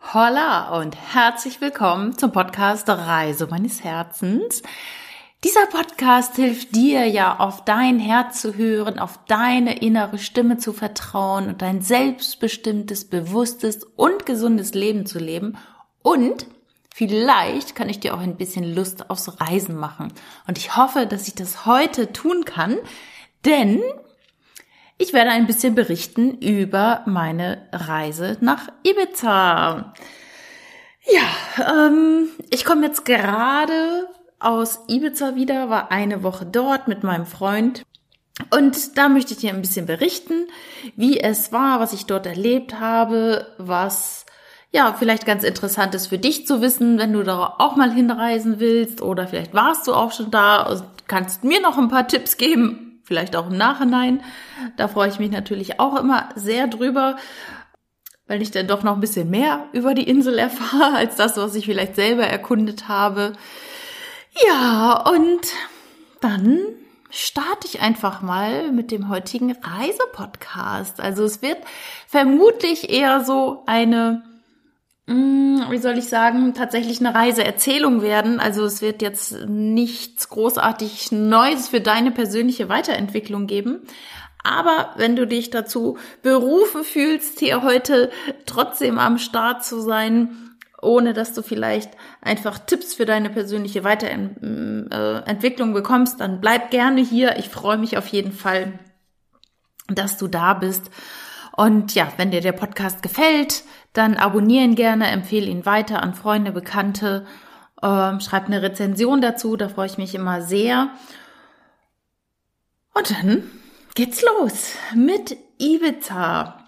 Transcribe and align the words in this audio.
Holla 0.00 0.78
und 0.80 0.96
herzlich 0.96 1.60
willkommen 1.60 2.16
zum 2.16 2.32
Podcast 2.32 2.88
Reise 2.88 3.46
meines 3.46 3.84
Herzens. 3.84 4.62
Dieser 5.44 5.66
Podcast 5.66 6.36
hilft 6.36 6.74
dir 6.74 7.04
ja, 7.04 7.38
auf 7.38 7.64
dein 7.66 7.98
Herz 7.98 8.40
zu 8.40 8.54
hören, 8.54 8.98
auf 8.98 9.18
deine 9.26 9.82
innere 9.82 10.16
Stimme 10.18 10.56
zu 10.56 10.72
vertrauen 10.72 11.48
und 11.48 11.60
dein 11.60 11.82
selbstbestimmtes, 11.82 13.04
bewusstes 13.10 13.84
und 13.96 14.24
gesundes 14.24 14.72
Leben 14.72 15.04
zu 15.04 15.18
leben. 15.18 15.58
Und 16.00 16.46
vielleicht 16.94 17.74
kann 17.74 17.90
ich 17.90 18.00
dir 18.00 18.14
auch 18.14 18.20
ein 18.20 18.36
bisschen 18.36 18.64
Lust 18.64 19.10
aufs 19.10 19.40
Reisen 19.40 19.76
machen. 19.76 20.12
Und 20.46 20.56
ich 20.56 20.74
hoffe, 20.74 21.06
dass 21.06 21.28
ich 21.28 21.34
das 21.34 21.66
heute 21.66 22.14
tun 22.14 22.46
kann, 22.46 22.78
denn 23.44 23.82
ich 24.98 25.12
werde 25.12 25.30
ein 25.30 25.46
bisschen 25.46 25.74
berichten 25.74 26.38
über 26.38 27.02
meine 27.06 27.68
Reise 27.72 28.36
nach 28.40 28.68
Ibiza. 28.82 29.94
Ja, 31.06 31.86
ähm, 31.86 32.28
ich 32.50 32.64
komme 32.64 32.86
jetzt 32.86 33.04
gerade 33.04 34.08
aus 34.40 34.80
Ibiza 34.88 35.36
wieder, 35.36 35.70
war 35.70 35.90
eine 35.90 36.22
Woche 36.22 36.44
dort 36.44 36.88
mit 36.88 37.04
meinem 37.04 37.26
Freund. 37.26 37.82
Und 38.50 38.98
da 38.98 39.08
möchte 39.08 39.34
ich 39.34 39.40
dir 39.40 39.50
ein 39.50 39.62
bisschen 39.62 39.86
berichten, 39.86 40.48
wie 40.96 41.18
es 41.18 41.52
war, 41.52 41.80
was 41.80 41.92
ich 41.92 42.06
dort 42.06 42.26
erlebt 42.26 42.78
habe, 42.78 43.46
was 43.58 44.26
ja 44.70 44.94
vielleicht 44.96 45.26
ganz 45.26 45.44
interessant 45.44 45.94
ist 45.94 46.08
für 46.08 46.18
dich 46.18 46.46
zu 46.46 46.60
wissen, 46.60 46.98
wenn 46.98 47.12
du 47.12 47.22
da 47.22 47.54
auch 47.58 47.76
mal 47.76 47.90
hinreisen 47.90 48.60
willst 48.60 49.00
oder 49.00 49.26
vielleicht 49.26 49.54
warst 49.54 49.86
du 49.86 49.94
auch 49.94 50.12
schon 50.12 50.30
da 50.30 50.62
und 50.62 50.84
kannst 51.06 51.42
mir 51.42 51.60
noch 51.60 51.78
ein 51.78 51.88
paar 51.88 52.06
Tipps 52.06 52.36
geben, 52.36 52.87
vielleicht 53.08 53.34
auch 53.34 53.48
im 53.48 53.56
Nachhinein. 53.56 54.22
Da 54.76 54.86
freue 54.86 55.08
ich 55.08 55.18
mich 55.18 55.30
natürlich 55.30 55.80
auch 55.80 55.98
immer 55.98 56.28
sehr 56.36 56.68
drüber, 56.68 57.16
weil 58.28 58.42
ich 58.42 58.50
dann 58.50 58.68
doch 58.68 58.82
noch 58.82 58.94
ein 58.94 59.00
bisschen 59.00 59.30
mehr 59.30 59.64
über 59.72 59.94
die 59.94 60.08
Insel 60.08 60.38
erfahre, 60.38 60.94
als 60.94 61.16
das, 61.16 61.36
was 61.38 61.54
ich 61.54 61.64
vielleicht 61.64 61.96
selber 61.96 62.24
erkundet 62.24 62.86
habe. 62.86 63.32
Ja, 64.46 65.04
und 65.10 65.40
dann 66.20 66.60
starte 67.10 67.66
ich 67.66 67.80
einfach 67.80 68.20
mal 68.20 68.70
mit 68.70 68.90
dem 68.90 69.08
heutigen 69.08 69.52
Reisepodcast. 69.52 71.00
Also 71.00 71.24
es 71.24 71.40
wird 71.40 71.58
vermutlich 72.06 72.90
eher 72.90 73.24
so 73.24 73.62
eine 73.64 74.22
wie 75.08 75.78
soll 75.78 75.96
ich 75.96 76.08
sagen, 76.08 76.52
tatsächlich 76.54 77.00
eine 77.00 77.14
Reiseerzählung 77.14 78.02
werden. 78.02 78.40
Also 78.40 78.64
es 78.64 78.82
wird 78.82 79.00
jetzt 79.00 79.46
nichts 79.46 80.28
großartig 80.28 81.12
Neues 81.12 81.68
für 81.68 81.80
deine 81.80 82.10
persönliche 82.10 82.68
Weiterentwicklung 82.68 83.46
geben. 83.46 83.80
Aber 84.44 84.90
wenn 84.96 85.16
du 85.16 85.26
dich 85.26 85.50
dazu 85.50 85.98
berufen 86.22 86.84
fühlst, 86.84 87.40
hier 87.40 87.62
heute 87.62 88.10
trotzdem 88.46 88.98
am 88.98 89.18
Start 89.18 89.64
zu 89.64 89.80
sein, 89.80 90.56
ohne 90.80 91.12
dass 91.12 91.32
du 91.32 91.42
vielleicht 91.42 91.90
einfach 92.22 92.58
Tipps 92.58 92.94
für 92.94 93.04
deine 93.04 93.30
persönliche 93.30 93.84
Weiterentwicklung 93.84 95.72
bekommst, 95.72 96.20
dann 96.20 96.40
bleib 96.40 96.70
gerne 96.70 97.00
hier. 97.00 97.36
Ich 97.38 97.48
freue 97.48 97.78
mich 97.78 97.98
auf 97.98 98.06
jeden 98.08 98.32
Fall, 98.32 98.78
dass 99.88 100.18
du 100.18 100.28
da 100.28 100.54
bist. 100.54 100.90
Und 101.56 101.94
ja, 101.96 102.12
wenn 102.16 102.30
dir 102.30 102.40
der 102.40 102.52
Podcast 102.52 103.02
gefällt, 103.02 103.64
dann 103.92 104.16
abonnieren 104.16 104.74
gerne, 104.74 105.08
empfehle 105.08 105.46
ihn 105.46 105.66
weiter 105.66 106.02
an 106.02 106.14
Freunde, 106.14 106.52
Bekannte, 106.52 107.26
ähm, 107.82 108.20
schreib 108.20 108.46
eine 108.46 108.62
Rezension 108.62 109.20
dazu, 109.20 109.56
da 109.56 109.68
freue 109.68 109.86
ich 109.86 109.98
mich 109.98 110.14
immer 110.14 110.42
sehr. 110.42 110.90
Und 112.94 113.10
dann 113.10 113.50
geht's 113.94 114.22
los 114.22 114.74
mit 114.94 115.36
Ibiza. 115.58 116.64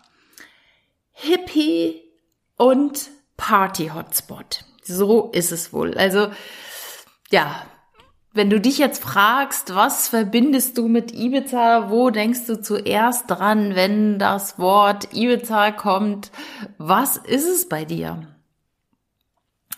Hippie 1.13 2.03
und 2.57 3.11
Party-Hotspot. 3.37 4.65
So 4.83 5.31
ist 5.33 5.53
es 5.53 5.73
wohl. 5.73 5.97
Also, 5.99 6.31
ja, 7.31 7.67
wenn 8.33 8.49
du 8.49 8.61
dich 8.61 8.79
jetzt 8.79 9.03
fragst, 9.03 9.75
was 9.75 10.09
verbindest 10.09 10.79
du 10.79 10.87
mit 10.87 11.13
Ibiza, 11.13 11.91
wo 11.91 12.11
denkst 12.11 12.47
du 12.47 12.61
zuerst 12.61 13.25
dran, 13.29 13.75
wenn 13.75 14.19
das 14.19 14.59
Wort 14.59 15.09
Ibiza 15.13 15.73
kommt? 15.73 16.31
Was 16.79 17.17
ist 17.17 17.49
es 17.49 17.69
bei 17.69 17.85
dir? 17.85 18.29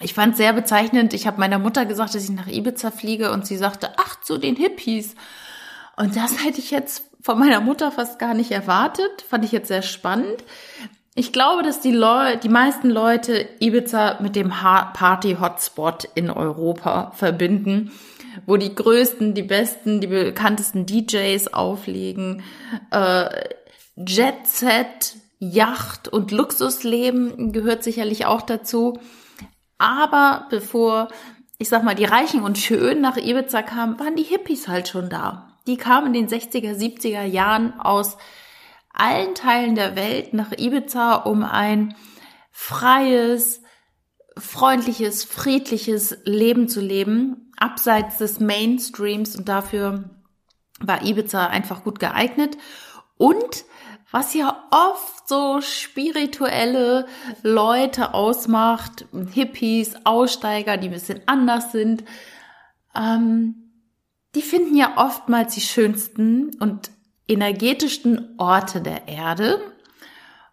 Ich 0.01 0.15
fand 0.15 0.37
sehr 0.37 0.53
bezeichnend, 0.53 1.15
ich 1.15 1.27
habe 1.27 1.41
meiner 1.41 1.59
Mutter 1.59 1.87
gesagt, 1.87 2.15
dass 2.15 2.25
ich 2.25 2.31
nach 2.31 2.49
Ibiza 2.49 2.91
fliege 2.91 3.31
und 3.33 3.47
sie 3.47 3.57
sagte, 3.57 3.93
ach, 3.97 4.21
zu 4.21 4.37
den 4.37 4.57
Hippies. 4.57 5.15
Und 5.97 6.17
das 6.17 6.45
hätte 6.45 6.59
ich 6.59 6.71
jetzt 6.71 7.05
von 7.23 7.39
meiner 7.39 7.61
Mutter 7.61 7.91
fast 7.91 8.19
gar 8.19 8.35
nicht 8.35 8.51
erwartet, 8.51 9.23
fand 9.29 9.45
ich 9.45 9.53
jetzt 9.53 9.69
sehr 9.69 9.83
spannend. 9.83 10.45
Ich 11.15 11.33
glaube, 11.33 11.62
dass 11.62 11.81
die 11.81 11.93
Leute, 11.93 12.39
die 12.39 12.49
meisten 12.49 12.91
Leute 12.91 13.49
Ibiza 13.61 14.19
mit 14.21 14.35
dem 14.35 14.51
Party-Hotspot 14.51 16.09
in 16.15 16.31
Europa 16.31 17.12
verbinden 17.15 17.93
wo 18.47 18.56
die 18.56 18.75
größten, 18.75 19.34
die 19.34 19.43
besten, 19.43 20.00
die 20.00 20.06
bekanntesten 20.06 20.87
DJs 20.87 21.53
auflegen, 21.53 22.43
äh, 22.91 23.28
Jet 23.97 24.47
Set, 24.47 25.16
Yacht 25.38 26.09
und 26.09 26.31
Luxusleben 26.31 27.53
gehört 27.53 27.82
sicherlich 27.82 28.26
auch 28.26 28.43
dazu. 28.43 28.98
Aber 29.78 30.47
bevor, 30.50 31.09
ich 31.59 31.69
sag 31.69 31.82
mal, 31.82 31.94
die 31.94 32.04
Reichen 32.04 32.43
und 32.43 32.59
Schönen 32.59 33.00
nach 33.00 33.16
Ibiza 33.16 33.62
kamen, 33.62 33.98
waren 33.98 34.16
die 34.16 34.22
Hippies 34.22 34.69
halt 34.69 34.88
schon 34.88 35.10
da. 35.10 35.59
Die 35.66 35.76
kamen 35.76 36.14
in 36.14 36.26
den 36.26 36.41
60er, 36.41 36.75
70er 36.75 37.25
Jahren 37.25 37.78
aus 37.81 38.16
allen 38.93 39.34
Teilen 39.34 39.75
der 39.75 39.97
Welt 39.97 40.34
nach 40.34 40.53
Ibiza, 40.53 41.14
um 41.14 41.43
ein 41.43 41.94
freies, 42.50 43.62
freundliches, 44.37 45.25
friedliches 45.25 46.16
Leben 46.25 46.69
zu 46.69 46.81
leben 46.81 47.53
abseits 47.56 48.19
des 48.19 48.41
Mainstreams 48.41 49.37
und 49.37 49.48
dafür 49.48 50.10
war 50.81 51.04
Ibiza 51.04 51.47
einfach 51.47 51.84
gut 51.84 52.00
geeignet. 52.00 52.56
Und 53.16 53.65
was 54.10 54.34
ja 54.34 54.65
oft 54.70 55.28
so 55.28 55.60
spirituelle 55.60 57.06
Leute 57.43 58.15
ausmacht, 58.15 59.06
Hippies, 59.32 59.94
Aussteiger, 60.04 60.76
die 60.76 60.88
ein 60.88 60.93
bisschen 60.93 61.22
anders 61.26 61.72
sind, 61.72 62.04
ähm, 62.94 63.72
die 64.34 64.43
finden 64.43 64.76
ja 64.76 64.94
oftmals 64.97 65.54
die 65.54 65.60
schönsten 65.60 66.50
und 66.59 66.91
energetischsten 67.28 68.34
Orte 68.38 68.81
der 68.81 69.09
Erde. 69.09 69.72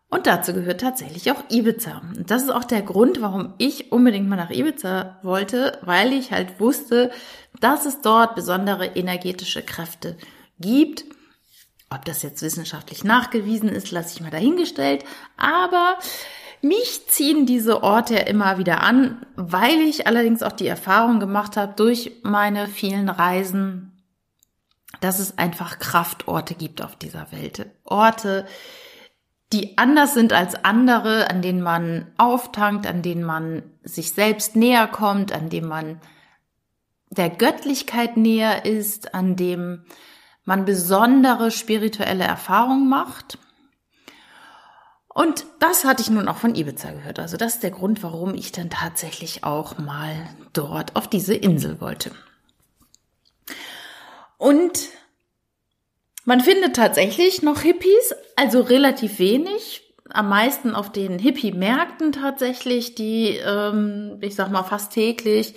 Und 0.10 0.26
dazu 0.26 0.54
gehört 0.54 0.82
tatsächlich 0.82 1.32
auch 1.32 1.44
Ibiza. 1.50 2.02
Und 2.16 2.32
das 2.32 2.44
ist 2.44 2.50
auch 2.50 2.64
der 2.64 2.82
Grund, 2.82 3.22
warum 3.22 3.54
ich 3.60 3.92
unbedingt 3.92 4.28
mal 4.28 4.38
nach 4.38 4.50
Ibiza 4.50 5.20
wollte, 5.22 5.78
weil 5.84 6.14
ich 6.14 6.32
halt 6.32 6.60
wusste, 6.60 7.12
dass 7.60 7.86
es 7.86 8.02
dort 8.02 8.34
besondere 8.34 8.88
energetische 8.88 9.62
Kräfte 9.62 10.18
gibt. 10.60 11.06
Ob 11.92 12.06
das 12.06 12.24
jetzt 12.24 12.42
wissenschaftlich 12.42 13.04
nachgewiesen 13.04 13.70
ist, 13.70 13.92
lasse 13.92 14.16
ich 14.16 14.22
mal 14.22 14.32
dahingestellt. 14.32 15.06
Aber 15.38 15.98
mich 16.62 17.08
ziehen 17.08 17.46
diese 17.46 17.84
Orte 17.84 18.16
ja 18.16 18.22
immer 18.22 18.58
wieder 18.58 18.82
an, 18.82 19.26
weil 19.36 19.80
ich 19.82 20.08
allerdings 20.08 20.42
auch 20.42 20.52
die 20.52 20.68
Erfahrung 20.68 21.20
gemacht 21.20 21.56
habe 21.56 21.74
durch 21.76 22.12
meine 22.24 22.68
vielen 22.68 23.10
Reisen, 23.10 24.04
dass 25.02 25.20
es 25.20 25.38
einfach 25.38 25.80
Kraftorte 25.80 26.56
gibt 26.56 26.82
auf 26.82 26.96
dieser 26.96 27.32
Welt. 27.32 27.68
Orte, 27.84 28.46
die 29.52 29.78
anders 29.78 30.14
sind 30.14 30.32
als 30.32 30.64
andere, 30.64 31.30
an 31.30 31.42
denen 31.42 31.62
man 31.62 32.12
auftankt, 32.18 32.86
an 32.86 33.02
denen 33.02 33.24
man 33.24 33.64
sich 33.84 34.14
selbst 34.14 34.56
näher 34.56 34.88
kommt, 34.88 35.32
an 35.32 35.50
dem 35.50 35.68
man 35.68 36.00
der 37.10 37.30
Göttlichkeit 37.30 38.18
näher 38.18 38.66
ist, 38.66 39.16
an 39.16 39.36
dem 39.36 39.86
man 40.46 40.66
besondere 40.66 41.50
spirituelle 41.50 42.24
Erfahrungen 42.24 42.88
macht. 42.90 43.40
Und 45.08 45.48
das 45.60 45.84
hatte 45.84 46.02
ich 46.04 46.12
nun 46.12 46.28
auch 46.28 46.38
von 46.38 46.56
Ibiza 46.56 46.92
gehört. 46.92 47.20
Also 47.20 47.36
das 47.36 47.56
ist 47.56 47.64
der 47.64 47.72
Grund, 47.72 48.04
warum 48.04 48.36
ich 48.36 48.52
dann 48.52 48.70
tatsächlich 48.70 49.44
auch 49.44 49.80
mal 49.80 50.16
dort 50.54 50.96
auf 50.96 51.08
diese 51.08 51.34
Insel 51.34 51.82
wollte. 51.82 52.12
Und 54.38 54.80
man 56.26 56.42
findet 56.42 56.76
tatsächlich 56.76 57.42
noch 57.42 57.62
Hippies, 57.62 58.14
also 58.36 58.62
relativ 58.62 59.20
wenig. 59.20 59.84
Am 60.12 60.30
meisten 60.30 60.74
auf 60.74 60.92
den 60.92 61.20
Hippie-Märkten 61.20 62.12
tatsächlich, 62.12 62.96
die, 62.96 63.38
ähm, 63.38 64.18
ich 64.22 64.36
sag 64.36 64.50
mal, 64.52 64.64
fast 64.64 64.94
täglich 64.94 65.56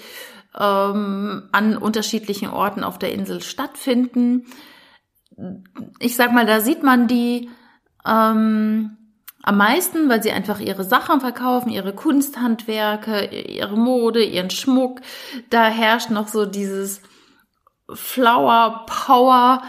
ähm, 0.58 1.48
an 1.52 1.76
unterschiedlichen 1.76 2.50
Orten 2.50 2.84
auf 2.84 2.98
der 2.98 3.12
Insel 3.12 3.40
stattfinden. 3.40 4.46
Ich 5.98 6.16
sag 6.16 6.32
mal, 6.32 6.46
da 6.46 6.60
sieht 6.60 6.82
man 6.82 7.08
die 7.08 7.48
ähm, 8.06 8.96
am 9.42 9.56
meisten, 9.56 10.08
weil 10.08 10.22
sie 10.22 10.30
einfach 10.30 10.60
ihre 10.60 10.84
Sachen 10.84 11.20
verkaufen, 11.20 11.70
ihre 11.70 11.94
Kunsthandwerke, 11.94 13.26
ihre 13.26 13.76
Mode, 13.76 14.22
ihren 14.22 14.50
Schmuck. 14.50 15.00
Da 15.50 15.66
herrscht 15.66 16.10
noch 16.10 16.28
so 16.28 16.46
dieses 16.46 17.00
Flower 17.92 18.86
Power 18.86 19.62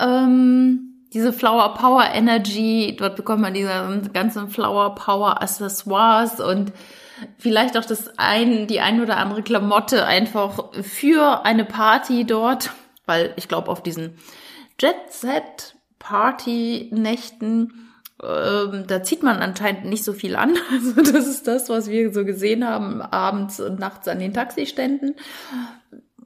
ähm, 0.00 1.06
diese 1.12 1.32
Flower 1.32 1.74
Power 1.74 2.04
Energy, 2.12 2.96
dort 2.98 3.16
bekommt 3.16 3.42
man 3.42 3.54
diese 3.54 4.02
ganzen 4.12 4.48
Flower 4.48 4.94
Power 4.94 5.42
Accessoires 5.42 6.40
und 6.40 6.72
vielleicht 7.38 7.76
auch 7.76 7.84
das 7.84 8.16
ein, 8.16 8.66
die 8.66 8.80
ein 8.80 9.00
oder 9.00 9.16
andere 9.16 9.42
Klamotte 9.42 10.06
einfach 10.06 10.72
für 10.82 11.44
eine 11.44 11.64
Party 11.64 12.24
dort, 12.24 12.70
weil 13.06 13.32
ich 13.36 13.48
glaube 13.48 13.70
auf 13.70 13.82
diesen 13.82 14.14
Jet 14.80 14.96
Set 15.10 15.74
Party 15.98 16.88
Nächten 16.92 17.90
ähm, 18.22 18.84
da 18.86 19.02
zieht 19.02 19.22
man 19.22 19.38
anscheinend 19.38 19.86
nicht 19.86 20.04
so 20.04 20.12
viel 20.12 20.36
an. 20.36 20.56
Also 20.70 21.02
das 21.02 21.26
ist 21.26 21.46
das, 21.46 21.68
was 21.68 21.88
wir 21.88 22.12
so 22.12 22.24
gesehen 22.24 22.66
haben 22.66 23.00
abends 23.00 23.60
und 23.60 23.78
nachts 23.78 24.08
an 24.08 24.18
den 24.18 24.34
Taxiständen. 24.34 25.16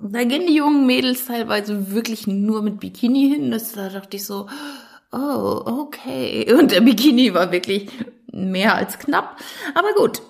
Da 0.06 0.22
gehen 0.24 0.46
die 0.46 0.54
jungen 0.54 0.86
Mädels 0.86 1.24
teilweise 1.24 1.90
wirklich 1.90 2.26
nur 2.26 2.60
mit 2.60 2.78
Bikini 2.78 3.30
hin. 3.30 3.50
Das, 3.50 3.72
da 3.72 3.88
dachte 3.88 4.18
ich 4.18 4.26
so, 4.26 4.48
oh, 5.12 5.62
okay. 5.64 6.52
Und 6.52 6.72
der 6.72 6.82
Bikini 6.82 7.32
war 7.32 7.50
wirklich 7.52 7.88
mehr 8.30 8.74
als 8.74 8.98
knapp. 8.98 9.40
Aber 9.74 9.94
gut, 9.94 10.20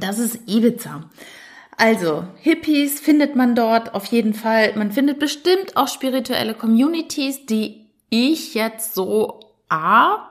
das 0.00 0.18
ist 0.18 0.48
Ibiza. 0.48 1.10
Also, 1.76 2.24
Hippies 2.36 3.00
findet 3.00 3.36
man 3.36 3.54
dort 3.54 3.94
auf 3.94 4.06
jeden 4.06 4.32
Fall. 4.32 4.74
Man 4.74 4.90
findet 4.90 5.18
bestimmt 5.18 5.76
auch 5.76 5.88
spirituelle 5.88 6.54
Communities, 6.54 7.44
die 7.44 7.90
ich 8.08 8.54
jetzt 8.54 8.94
so 8.94 9.40
A, 9.68 10.30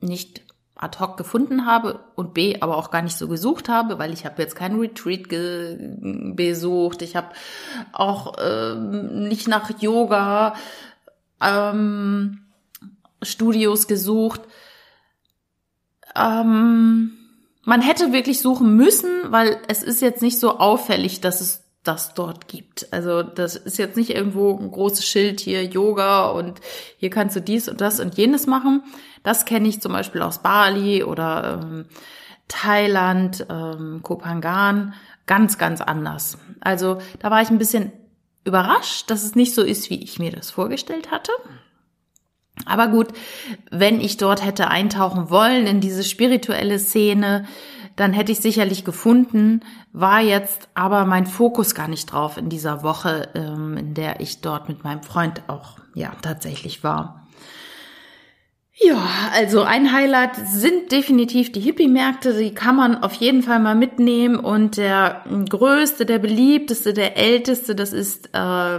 nicht 0.00 0.42
ad 0.82 0.98
hoc 0.98 1.16
gefunden 1.16 1.64
habe 1.64 2.00
und 2.16 2.34
B, 2.34 2.60
aber 2.60 2.76
auch 2.76 2.90
gar 2.90 3.02
nicht 3.02 3.16
so 3.16 3.28
gesucht 3.28 3.68
habe, 3.68 3.98
weil 3.98 4.12
ich 4.12 4.24
habe 4.24 4.42
jetzt 4.42 4.56
keinen 4.56 4.80
Retreat 4.80 5.28
besucht. 5.28 7.02
Ich 7.02 7.14
habe 7.14 7.28
auch 7.92 8.34
ähm, 8.42 9.28
nicht 9.28 9.46
nach 9.46 9.70
Yoga 9.80 10.54
ähm, 11.40 12.40
Studios 13.22 13.86
gesucht. 13.86 14.40
Ähm, 16.16 17.12
man 17.64 17.80
hätte 17.80 18.12
wirklich 18.12 18.40
suchen 18.40 18.74
müssen, 18.74 19.08
weil 19.30 19.58
es 19.68 19.84
ist 19.84 20.02
jetzt 20.02 20.20
nicht 20.20 20.40
so 20.40 20.58
auffällig, 20.58 21.20
dass 21.20 21.40
es 21.40 21.61
das 21.82 22.14
dort 22.14 22.46
gibt. 22.48 22.92
Also 22.92 23.22
das 23.22 23.56
ist 23.56 23.78
jetzt 23.78 23.96
nicht 23.96 24.10
irgendwo 24.10 24.56
ein 24.56 24.70
großes 24.70 25.04
Schild 25.04 25.40
hier 25.40 25.64
Yoga 25.64 26.30
und 26.30 26.60
hier 26.96 27.10
kannst 27.10 27.34
du 27.36 27.40
dies 27.40 27.68
und 27.68 27.80
das 27.80 27.98
und 27.98 28.16
jenes 28.16 28.46
machen. 28.46 28.84
Das 29.22 29.44
kenne 29.44 29.68
ich 29.68 29.80
zum 29.80 29.92
Beispiel 29.92 30.22
aus 30.22 30.42
Bali 30.42 31.02
oder 31.02 31.60
ähm, 31.62 31.86
Thailand, 32.48 33.46
ähm, 33.50 34.00
Kopangan, 34.02 34.94
ganz, 35.26 35.58
ganz 35.58 35.80
anders. 35.80 36.38
Also 36.60 36.98
da 37.18 37.30
war 37.30 37.42
ich 37.42 37.50
ein 37.50 37.58
bisschen 37.58 37.92
überrascht, 38.44 39.10
dass 39.10 39.24
es 39.24 39.34
nicht 39.34 39.54
so 39.54 39.62
ist, 39.62 39.90
wie 39.90 40.02
ich 40.02 40.18
mir 40.18 40.32
das 40.32 40.50
vorgestellt 40.50 41.10
hatte. 41.10 41.32
Aber 42.66 42.88
gut, 42.88 43.08
wenn 43.70 44.00
ich 44.00 44.18
dort 44.18 44.44
hätte 44.44 44.68
eintauchen 44.68 45.30
wollen 45.30 45.66
in 45.66 45.80
diese 45.80 46.04
spirituelle 46.04 46.78
Szene, 46.78 47.46
dann 47.96 48.12
hätte 48.12 48.32
ich 48.32 48.40
sicherlich 48.40 48.84
gefunden, 48.84 49.60
war 49.92 50.20
jetzt 50.20 50.68
aber 50.74 51.04
mein 51.04 51.26
Fokus 51.26 51.74
gar 51.74 51.88
nicht 51.88 52.12
drauf 52.12 52.36
in 52.36 52.48
dieser 52.48 52.82
Woche, 52.82 53.28
ähm, 53.34 53.76
in 53.76 53.94
der 53.94 54.20
ich 54.20 54.40
dort 54.40 54.68
mit 54.68 54.84
meinem 54.84 55.02
Freund 55.02 55.42
auch 55.48 55.78
ja 55.94 56.12
tatsächlich 56.22 56.82
war. 56.84 57.22
Ja, 58.74 59.06
also 59.34 59.62
ein 59.62 59.92
Highlight 59.92 60.34
sind 60.48 60.90
definitiv 60.90 61.52
die 61.52 61.60
Hippie-Märkte. 61.60 62.36
Die 62.36 62.54
kann 62.54 62.74
man 62.74 63.02
auf 63.02 63.12
jeden 63.14 63.42
Fall 63.42 63.60
mal 63.60 63.74
mitnehmen. 63.74 64.36
Und 64.36 64.76
der 64.76 65.22
größte, 65.48 66.06
der 66.06 66.18
beliebteste, 66.18 66.92
der 66.94 67.16
älteste, 67.16 67.74
das 67.74 67.92
ist 67.92 68.28
äh, 68.28 68.30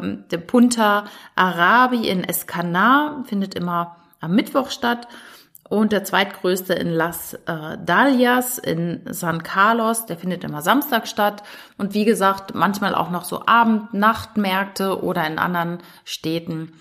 der 0.02 0.38
Punta 0.46 1.06
Arabi 1.36 2.08
in 2.08 2.24
Escanar, 2.24 3.24
findet 3.28 3.54
immer 3.54 3.96
am 4.20 4.36
Mittwoch 4.36 4.72
statt. 4.72 5.08
Und 5.70 5.92
der 5.92 6.04
zweitgrößte 6.04 6.74
in 6.74 6.90
Las 6.90 7.34
äh, 7.46 7.78
Dalias 7.84 8.58
in 8.58 9.02
San 9.10 9.44
Carlos, 9.44 10.06
der 10.06 10.18
findet 10.18 10.44
immer 10.44 10.62
Samstag 10.62 11.08
statt. 11.08 11.42
Und 11.78 11.94
wie 11.94 12.06
gesagt, 12.06 12.54
manchmal 12.54 12.94
auch 12.94 13.10
noch 13.10 13.26
so 13.26 13.46
Abend-, 13.46 13.94
Nachtmärkte 13.94 15.04
oder 15.04 15.26
in 15.26 15.40
anderen 15.40 15.80
Städten. 16.04 16.74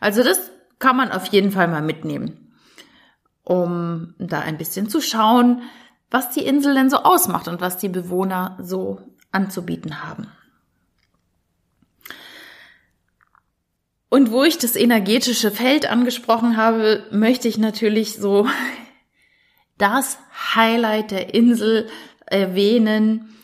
Also 0.00 0.24
das 0.24 0.50
kann 0.78 0.96
man 0.96 1.12
auf 1.12 1.26
jeden 1.26 1.52
Fall 1.52 1.68
mal 1.68 1.82
mitnehmen, 1.82 2.54
um 3.44 4.14
da 4.18 4.40
ein 4.40 4.58
bisschen 4.58 4.88
zu 4.88 5.00
schauen, 5.00 5.62
was 6.10 6.30
die 6.30 6.44
Insel 6.44 6.74
denn 6.74 6.90
so 6.90 6.98
ausmacht 6.98 7.46
und 7.46 7.60
was 7.60 7.76
die 7.76 7.88
Bewohner 7.88 8.56
so 8.60 9.00
anzubieten 9.30 10.02
haben. 10.02 10.26
Und 14.10 14.32
wo 14.32 14.42
ich 14.42 14.58
das 14.58 14.76
energetische 14.76 15.50
Feld 15.50 15.88
angesprochen 15.88 16.56
habe, 16.56 17.06
möchte 17.12 17.48
ich 17.48 17.56
natürlich 17.58 18.16
so 18.16 18.46
das 19.78 20.18
Highlight 20.54 21.12
der 21.12 21.32
Insel 21.32 21.88
erwähnen. 22.26 23.34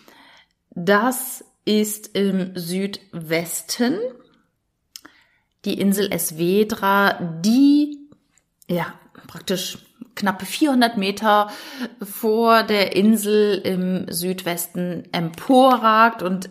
Das 0.71 1.45
ist 1.65 2.15
im 2.17 2.57
Südwesten 2.57 3.99
die 5.65 5.81
Insel 5.81 6.13
Esvedra, 6.13 7.41
die 7.43 7.99
ja 8.69 8.93
praktisch 9.27 9.79
knappe 10.15 10.47
400 10.47 10.97
Meter 10.97 11.51
vor 12.03 12.63
der 12.65 12.97
Insel 12.97 13.59
im 13.59 14.07
Südwesten 14.11 15.05
emporragt 15.13 16.23
und 16.23 16.49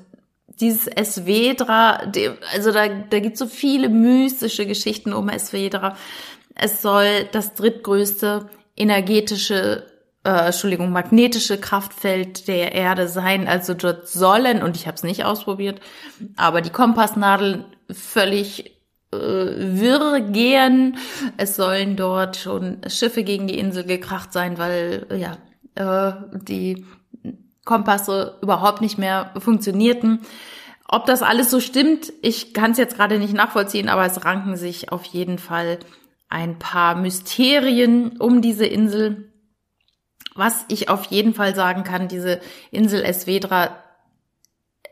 dieses 0.60 0.88
Esvedra, 0.88 2.12
also 2.54 2.72
da, 2.72 2.88
da 2.88 3.20
gibt 3.20 3.38
so 3.38 3.48
viele 3.48 3.90
mystische 3.90 4.66
Geschichten 4.66 5.14
um 5.14 5.30
Esvedra. 5.30 5.96
Es 6.56 6.82
soll 6.82 7.26
das 7.32 7.54
drittgrößte 7.56 8.50
energetische, 8.76 9.86
äh, 10.24 10.48
Entschuldigung, 10.48 10.92
magnetische 10.92 11.58
Kraftfeld 11.58 12.48
der 12.48 12.74
Erde 12.74 13.08
sein. 13.08 13.48
Also 13.48 13.74
dort 13.74 14.08
sollen, 14.08 14.64
und 14.64 14.78
ich 14.78 14.88
habe 14.88 14.96
es 14.96 15.04
nicht 15.04 15.26
ausprobiert, 15.26 15.82
aber 16.38 16.62
die 16.62 16.70
Kompassnadeln 16.70 17.66
völlig 17.92 18.76
äh, 19.12 19.18
wirr 19.18 20.22
gehen. 20.22 20.98
Es 21.38 21.56
sollen 21.56 21.96
dort 21.96 22.38
schon 22.38 22.82
Schiffe 22.88 23.24
gegen 23.24 23.48
die 23.48 23.60
Insel 23.60 23.84
gekracht 23.84 24.34
sein, 24.34 24.58
weil 24.58 25.06
ja 25.18 25.38
äh, 25.76 26.14
die 26.32 26.86
Kompasse 27.66 28.38
überhaupt 28.42 28.82
nicht 28.82 28.98
mehr 28.98 29.34
funktionierten. 29.38 30.22
Ob 30.88 31.06
das 31.08 31.24
alles 31.24 31.50
so 31.50 31.60
stimmt, 31.60 32.14
ich 32.22 32.54
kann 32.54 32.72
es 32.72 32.78
jetzt 32.78 32.96
gerade 32.96 33.18
nicht 33.18 33.34
nachvollziehen, 33.34 33.90
aber 33.90 34.06
es 34.06 34.24
ranken 34.24 34.56
sich 34.56 34.92
auf 34.92 35.04
jeden 35.06 35.40
Fall 35.40 35.80
ein 36.30 36.60
paar 36.60 36.96
Mysterien 36.96 38.18
um 38.18 38.42
diese 38.42 38.66
Insel. 38.66 39.34
Was 40.36 40.66
ich 40.68 40.90
auf 40.90 41.06
jeden 41.06 41.34
Fall 41.34 41.56
sagen 41.56 41.84
kann, 41.84 42.08
diese 42.08 42.40
Insel 42.70 43.04
Esvedra 43.04 43.84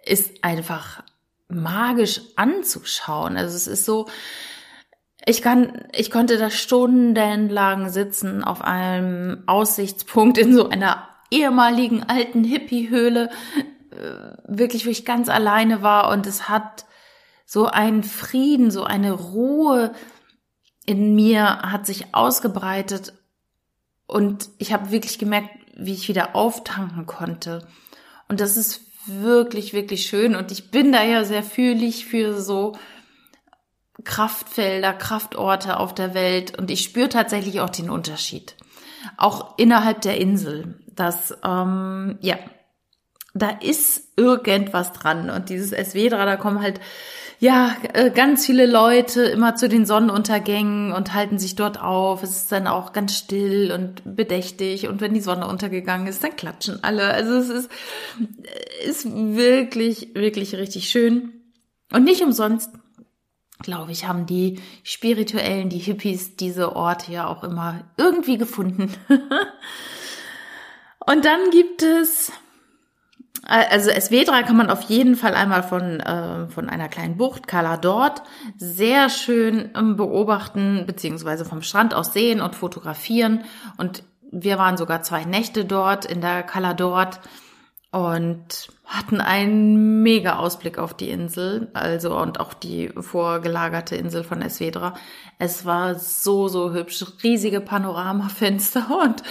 ist 0.05 0.43
einfach 0.43 1.03
magisch 1.47 2.21
anzuschauen. 2.35 3.37
Also 3.37 3.55
es 3.55 3.67
ist 3.67 3.85
so, 3.85 4.07
ich 5.25 5.41
kann, 5.41 5.85
ich 5.93 6.11
konnte 6.11 6.37
da 6.37 6.49
stundenlang 6.49 7.89
sitzen 7.89 8.43
auf 8.43 8.61
einem 8.61 9.43
Aussichtspunkt 9.45 10.37
in 10.37 10.53
so 10.53 10.69
einer 10.69 11.07
ehemaligen 11.33 12.03
alten 12.03 12.43
Hippie-Höhle, 12.43 13.29
äh, 13.91 14.37
wirklich, 14.47 14.85
wo 14.85 14.89
ich 14.89 15.05
ganz 15.05 15.29
alleine 15.29 15.81
war. 15.81 16.11
Und 16.11 16.27
es 16.27 16.47
hat 16.47 16.85
so 17.45 17.67
einen 17.67 18.03
Frieden, 18.03 18.71
so 18.71 18.83
eine 18.83 19.11
Ruhe 19.11 19.93
in 20.85 21.15
mir 21.15 21.59
hat 21.59 21.85
sich 21.85 22.13
ausgebreitet. 22.13 23.13
Und 24.05 24.49
ich 24.57 24.73
habe 24.73 24.91
wirklich 24.91 25.17
gemerkt, 25.17 25.49
wie 25.75 25.93
ich 25.93 26.07
wieder 26.07 26.35
auftanken 26.35 27.05
konnte. 27.05 27.67
Und 28.27 28.39
das 28.39 28.57
ist 28.57 28.81
wirklich, 29.05 29.73
wirklich 29.73 30.05
schön. 30.05 30.35
Und 30.35 30.51
ich 30.51 30.71
bin 30.71 30.91
da 30.91 31.03
ja 31.03 31.23
sehr 31.23 31.43
fühlig 31.43 32.05
für 32.05 32.39
so 32.39 32.73
Kraftfelder, 34.03 34.93
Kraftorte 34.93 35.77
auf 35.77 35.93
der 35.93 36.13
Welt. 36.13 36.57
Und 36.57 36.69
ich 36.69 36.81
spüre 36.81 37.09
tatsächlich 37.09 37.61
auch 37.61 37.69
den 37.69 37.89
Unterschied. 37.89 38.55
Auch 39.17 39.57
innerhalb 39.57 40.01
der 40.01 40.19
Insel 40.19 40.82
dass 40.95 41.37
ähm, 41.43 42.17
ja, 42.21 42.37
da 43.33 43.49
ist 43.49 44.09
irgendwas 44.15 44.93
dran. 44.93 45.29
Und 45.29 45.49
dieses 45.49 45.71
Esvedra, 45.71 46.25
da 46.25 46.35
kommen 46.35 46.61
halt 46.61 46.79
ja 47.39 47.75
äh, 47.93 48.11
ganz 48.11 48.45
viele 48.45 48.65
Leute 48.65 49.23
immer 49.23 49.55
zu 49.55 49.67
den 49.67 49.85
Sonnenuntergängen 49.85 50.93
und 50.93 51.13
halten 51.13 51.39
sich 51.39 51.55
dort 51.55 51.81
auf. 51.81 52.21
Es 52.21 52.37
ist 52.37 52.51
dann 52.51 52.67
auch 52.67 52.93
ganz 52.93 53.17
still 53.17 53.71
und 53.71 54.15
bedächtig. 54.15 54.87
Und 54.87 55.01
wenn 55.01 55.13
die 55.13 55.21
Sonne 55.21 55.47
untergegangen 55.47 56.07
ist, 56.07 56.23
dann 56.23 56.35
klatschen 56.35 56.83
alle. 56.83 57.05
Also 57.07 57.33
es 57.33 57.49
ist, 57.49 57.71
ist 58.85 59.05
wirklich, 59.11 60.13
wirklich 60.13 60.55
richtig 60.55 60.89
schön. 60.89 61.33
Und 61.91 62.03
nicht 62.03 62.21
umsonst, 62.21 62.71
glaube 63.61 63.91
ich, 63.91 64.07
haben 64.07 64.25
die 64.25 64.59
Spirituellen, 64.83 65.69
die 65.69 65.79
Hippies 65.79 66.35
diese 66.35 66.75
Orte 66.75 67.11
ja 67.11 67.27
auch 67.27 67.43
immer 67.43 67.83
irgendwie 67.97 68.37
gefunden. 68.37 68.93
Und 71.05 71.25
dann 71.25 71.49
gibt 71.51 71.83
es 71.83 72.31
also 73.45 73.89
SW3 73.89 74.43
kann 74.43 74.55
man 74.55 74.69
auf 74.69 74.83
jeden 74.83 75.15
Fall 75.15 75.35
einmal 75.35 75.63
von, 75.63 75.99
äh, 75.99 76.47
von 76.47 76.69
einer 76.69 76.87
kleinen 76.87 77.17
Bucht, 77.17 77.45
Cala 77.45 77.75
dort, 77.75 78.23
sehr 78.55 79.09
schön 79.09 79.69
ähm, 79.75 79.97
beobachten, 79.97 80.85
beziehungsweise 80.85 81.43
vom 81.43 81.61
Strand 81.61 81.93
aus 81.93 82.13
sehen 82.13 82.39
und 82.39 82.55
fotografieren. 82.55 83.43
Und 83.77 84.03
wir 84.31 84.57
waren 84.57 84.77
sogar 84.77 85.01
zwei 85.03 85.25
Nächte 85.25 85.65
dort 85.65 86.05
in 86.05 86.21
der 86.21 86.43
Cala 86.43 86.73
dort 86.73 87.19
und 87.91 88.69
hatten 88.85 89.19
einen 89.19 90.01
mega 90.03 90.37
Ausblick 90.37 90.79
auf 90.79 90.93
die 90.93 91.09
Insel, 91.09 91.69
also 91.73 92.17
und 92.17 92.39
auch 92.39 92.53
die 92.53 92.89
vorgelagerte 92.97 93.95
Insel 93.95 94.23
von 94.23 94.41
Esvedra. 94.41 94.93
Es 95.37 95.65
war 95.65 95.95
so, 95.95 96.47
so 96.47 96.73
hübsch, 96.73 97.05
riesige 97.23 97.59
Panoramafenster 97.59 98.87
und 99.03 99.21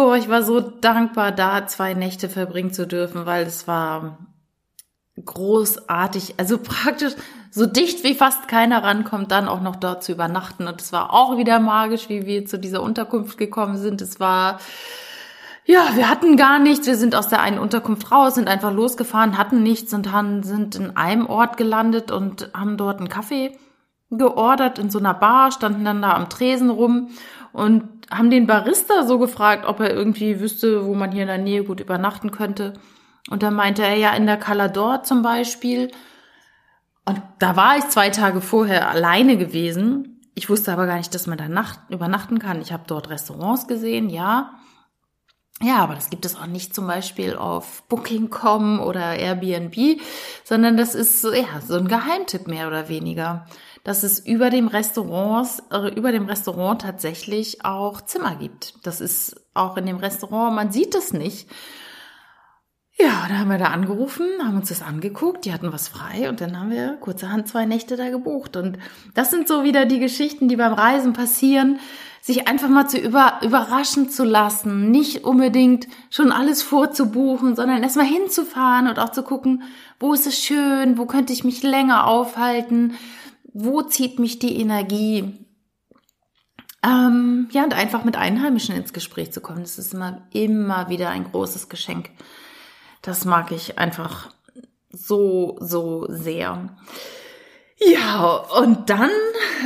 boah, 0.00 0.16
ich 0.16 0.30
war 0.30 0.42
so 0.42 0.60
dankbar, 0.60 1.30
da 1.30 1.66
zwei 1.66 1.92
Nächte 1.92 2.30
verbringen 2.30 2.72
zu 2.72 2.86
dürfen, 2.86 3.26
weil 3.26 3.44
es 3.44 3.68
war 3.68 4.16
großartig, 5.22 6.36
also 6.38 6.56
praktisch 6.56 7.12
so 7.50 7.66
dicht 7.66 8.02
wie 8.02 8.14
fast 8.14 8.48
keiner 8.48 8.82
rankommt, 8.82 9.30
dann 9.30 9.46
auch 9.46 9.60
noch 9.60 9.76
dort 9.76 10.02
zu 10.02 10.12
übernachten. 10.12 10.66
Und 10.68 10.80
es 10.80 10.90
war 10.92 11.12
auch 11.12 11.36
wieder 11.36 11.60
magisch, 11.60 12.08
wie 12.08 12.24
wir 12.24 12.46
zu 12.46 12.58
dieser 12.58 12.82
Unterkunft 12.82 13.36
gekommen 13.36 13.76
sind. 13.76 14.00
Es 14.00 14.18
war 14.20 14.58
ja, 15.66 15.90
wir 15.94 16.08
hatten 16.08 16.38
gar 16.38 16.58
nichts. 16.58 16.86
Wir 16.86 16.96
sind 16.96 17.14
aus 17.14 17.28
der 17.28 17.42
einen 17.42 17.58
Unterkunft 17.58 18.10
raus, 18.10 18.36
sind 18.36 18.48
einfach 18.48 18.72
losgefahren, 18.72 19.36
hatten 19.36 19.62
nichts 19.62 19.92
und 19.92 20.10
haben, 20.10 20.42
sind 20.42 20.76
in 20.76 20.96
einem 20.96 21.26
Ort 21.26 21.58
gelandet 21.58 22.10
und 22.10 22.48
haben 22.54 22.78
dort 22.78 22.98
einen 22.98 23.10
Kaffee 23.10 23.52
geordert 24.10 24.78
in 24.78 24.90
so 24.90 24.98
einer 24.98 25.14
Bar, 25.14 25.52
standen 25.52 25.84
dann 25.84 26.02
da 26.02 26.14
am 26.14 26.28
Tresen 26.28 26.70
rum 26.70 27.10
und 27.52 27.84
haben 28.10 28.30
den 28.30 28.46
Barista 28.46 29.04
so 29.04 29.18
gefragt, 29.18 29.64
ob 29.66 29.80
er 29.80 29.94
irgendwie 29.94 30.40
wüsste, 30.40 30.86
wo 30.86 30.94
man 30.94 31.12
hier 31.12 31.22
in 31.22 31.28
der 31.28 31.38
Nähe 31.38 31.64
gut 31.64 31.80
übernachten 31.80 32.30
könnte. 32.30 32.74
Und 33.30 33.42
dann 33.42 33.54
meinte 33.54 33.82
er 33.82 33.96
ja 33.96 34.12
in 34.14 34.26
der 34.26 34.36
Calador 34.36 35.02
zum 35.02 35.22
Beispiel. 35.22 35.90
Und 37.04 37.22
da 37.38 37.56
war 37.56 37.76
ich 37.76 37.88
zwei 37.88 38.10
Tage 38.10 38.40
vorher 38.40 38.90
alleine 38.90 39.36
gewesen. 39.36 40.20
Ich 40.34 40.48
wusste 40.48 40.72
aber 40.72 40.86
gar 40.86 40.96
nicht, 40.96 41.14
dass 41.14 41.26
man 41.26 41.38
da 41.38 41.48
Nacht, 41.48 41.78
übernachten 41.88 42.38
kann. 42.38 42.60
Ich 42.60 42.72
habe 42.72 42.84
dort 42.86 43.10
Restaurants 43.10 43.68
gesehen, 43.68 44.10
ja. 44.10 44.54
Ja, 45.62 45.78
aber 45.78 45.94
das 45.94 46.08
gibt 46.08 46.24
es 46.24 46.36
auch 46.36 46.46
nicht 46.46 46.74
zum 46.74 46.86
Beispiel 46.86 47.36
auf 47.36 47.82
Booking.com 47.88 48.80
oder 48.80 49.16
Airbnb, 49.16 50.00
sondern 50.42 50.78
das 50.78 50.94
ist 50.94 51.22
ja, 51.22 51.60
so 51.66 51.76
ein 51.76 51.86
Geheimtipp 51.86 52.48
mehr 52.48 52.66
oder 52.66 52.88
weniger, 52.88 53.46
dass 53.84 54.02
es 54.02 54.18
über 54.20 54.50
dem 54.50 54.68
Restaurant, 54.68 55.48
äh, 55.72 55.94
über 55.94 56.12
dem 56.12 56.26
Restaurant 56.26 56.82
tatsächlich 56.82 57.64
auch 57.64 58.00
Zimmer 58.02 58.36
gibt. 58.36 58.74
Das 58.84 59.00
ist 59.00 59.36
auch 59.54 59.76
in 59.76 59.86
dem 59.86 59.96
Restaurant, 59.96 60.54
man 60.54 60.72
sieht 60.72 60.94
es 60.94 61.12
nicht. 61.12 61.48
Ja, 62.98 63.26
da 63.28 63.38
haben 63.38 63.48
wir 63.48 63.56
da 63.56 63.68
angerufen, 63.68 64.26
haben 64.44 64.58
uns 64.58 64.68
das 64.68 64.82
angeguckt, 64.82 65.46
die 65.46 65.54
hatten 65.54 65.72
was 65.72 65.88
frei 65.88 66.28
und 66.28 66.42
dann 66.42 66.58
haben 66.60 66.70
wir 66.70 66.98
kurzerhand 67.00 67.48
zwei 67.48 67.64
Nächte 67.64 67.96
da 67.96 68.10
gebucht. 68.10 68.56
Und 68.56 68.78
das 69.14 69.30
sind 69.30 69.48
so 69.48 69.64
wieder 69.64 69.86
die 69.86 70.00
Geschichten, 70.00 70.48
die 70.48 70.56
beim 70.56 70.74
Reisen 70.74 71.14
passieren, 71.14 71.78
sich 72.20 72.46
einfach 72.46 72.68
mal 72.68 72.86
zu 72.86 72.98
über, 72.98 73.40
überraschen 73.42 74.10
zu 74.10 74.24
lassen, 74.24 74.90
nicht 74.90 75.24
unbedingt 75.24 75.88
schon 76.10 76.30
alles 76.30 76.62
vorzubuchen, 76.62 77.56
sondern 77.56 77.82
erstmal 77.82 78.04
hinzufahren 78.04 78.86
und 78.86 78.98
auch 78.98 79.12
zu 79.12 79.22
gucken, 79.22 79.62
wo 79.98 80.12
ist 80.12 80.26
es 80.26 80.38
schön, 80.38 80.98
wo 80.98 81.06
könnte 81.06 81.32
ich 81.32 81.42
mich 81.42 81.62
länger 81.62 82.06
aufhalten, 82.06 82.98
wo 83.52 83.82
zieht 83.82 84.18
mich 84.18 84.38
die 84.38 84.60
Energie. 84.60 85.46
Ähm, 86.82 87.48
ja, 87.52 87.64
und 87.64 87.74
einfach 87.74 88.04
mit 88.04 88.16
Einheimischen 88.16 88.74
ins 88.74 88.92
Gespräch 88.92 89.32
zu 89.32 89.40
kommen, 89.40 89.60
das 89.60 89.78
ist 89.78 89.92
immer, 89.92 90.26
immer 90.32 90.88
wieder 90.88 91.10
ein 91.10 91.30
großes 91.30 91.68
Geschenk. 91.68 92.10
Das 93.02 93.24
mag 93.24 93.52
ich 93.52 93.78
einfach 93.78 94.30
so, 94.90 95.58
so 95.60 96.06
sehr. 96.08 96.76
Ja, 97.78 98.30
und 98.58 98.90
dann 98.90 99.10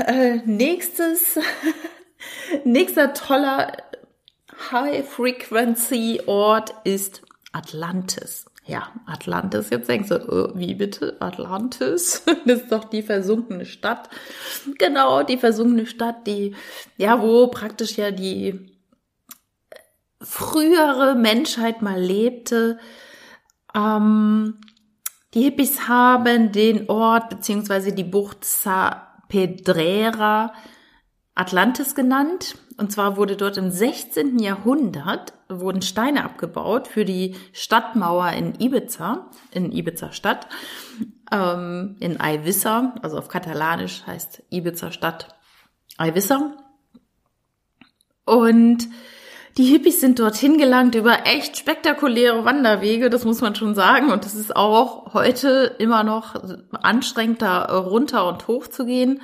äh, 0.07 0.37
nächstes 0.45 1.39
Nächster 2.65 3.15
toller 3.15 3.77
High-Frequency-Ort 4.71 6.75
ist 6.85 7.23
Atlantis. 7.53 8.47
Ja, 8.67 8.89
Atlantis. 9.05 9.69
Jetzt 9.69 9.89
denkst 9.89 10.09
du, 10.09 10.33
oh, 10.33 10.53
wie 10.55 10.75
bitte? 10.75 11.17
Atlantis? 11.21 12.25
Das 12.47 12.63
ist 12.63 12.73
doch 12.73 12.85
die 12.85 13.03
versunkene 13.03 13.67
Stadt. 13.67 14.09
Genau, 14.79 15.23
die 15.23 15.37
versunkene 15.37 15.87
Stadt, 15.87 16.27
die, 16.27 16.55
ja, 16.97 17.21
wo 17.21 17.49
praktisch 17.49 17.97
ja 17.97 18.11
die 18.11 18.75
frühere 20.21 21.15
Menschheit 21.15 21.83
mal 21.83 22.01
lebte. 22.01 22.79
Ähm, 23.75 24.61
die 25.35 25.43
Hippies 25.43 25.89
haben 25.89 26.53
den 26.53 26.89
Ort 26.89 27.29
beziehungsweise 27.29 27.93
die 27.93 28.05
Bucht 28.05 28.45
Sa 28.45 29.09
Pedrera 29.29 30.55
Atlantis 31.35 31.95
genannt. 31.95 32.57
Und 32.77 32.93
zwar 32.93 33.17
wurde 33.17 33.37
dort 33.37 33.57
im 33.57 33.71
16. 33.71 34.39
Jahrhundert 34.39 35.35
wurden 35.61 35.83
Steine 35.83 36.25
abgebaut 36.25 36.89
für 36.89 37.05
die 37.05 37.37
Stadtmauer 37.53 38.31
in 38.31 38.61
Ibiza, 38.61 39.31
in 39.51 39.73
Ibiza 39.73 40.13
Stadt, 40.13 40.49
ähm, 41.33 41.97
in 42.01 42.19
Ibiza, 42.21 42.95
also 43.03 43.19
auf 43.19 43.29
Katalanisch 43.29 44.05
heißt 44.07 44.43
Ibiza 44.51 44.93
Stadt 44.93 45.35
Ibiza. 46.01 46.53
Und 48.25 48.89
die 49.57 49.65
Hippies 49.65 50.01
sind 50.01 50.19
dorthin 50.19 50.59
gelangt 50.59 50.97
über 50.97 51.27
echt 51.27 51.57
spektakuläre 51.57 52.45
Wanderwege, 52.45 53.09
das 53.09 53.25
muss 53.25 53.41
man 53.41 53.55
schon 53.55 53.75
sagen. 53.75 54.11
Und 54.11 54.27
es 54.27 54.35
ist 54.35 54.57
auch 54.57 55.15
heute 55.15 55.77
immer 55.79 56.03
noch 56.03 56.35
anstrengend, 56.73 57.43
da 57.43 57.65
runter 57.65 58.27
und 58.27 58.49
hoch 58.49 58.67
zu 58.67 58.85
gehen 58.85 59.21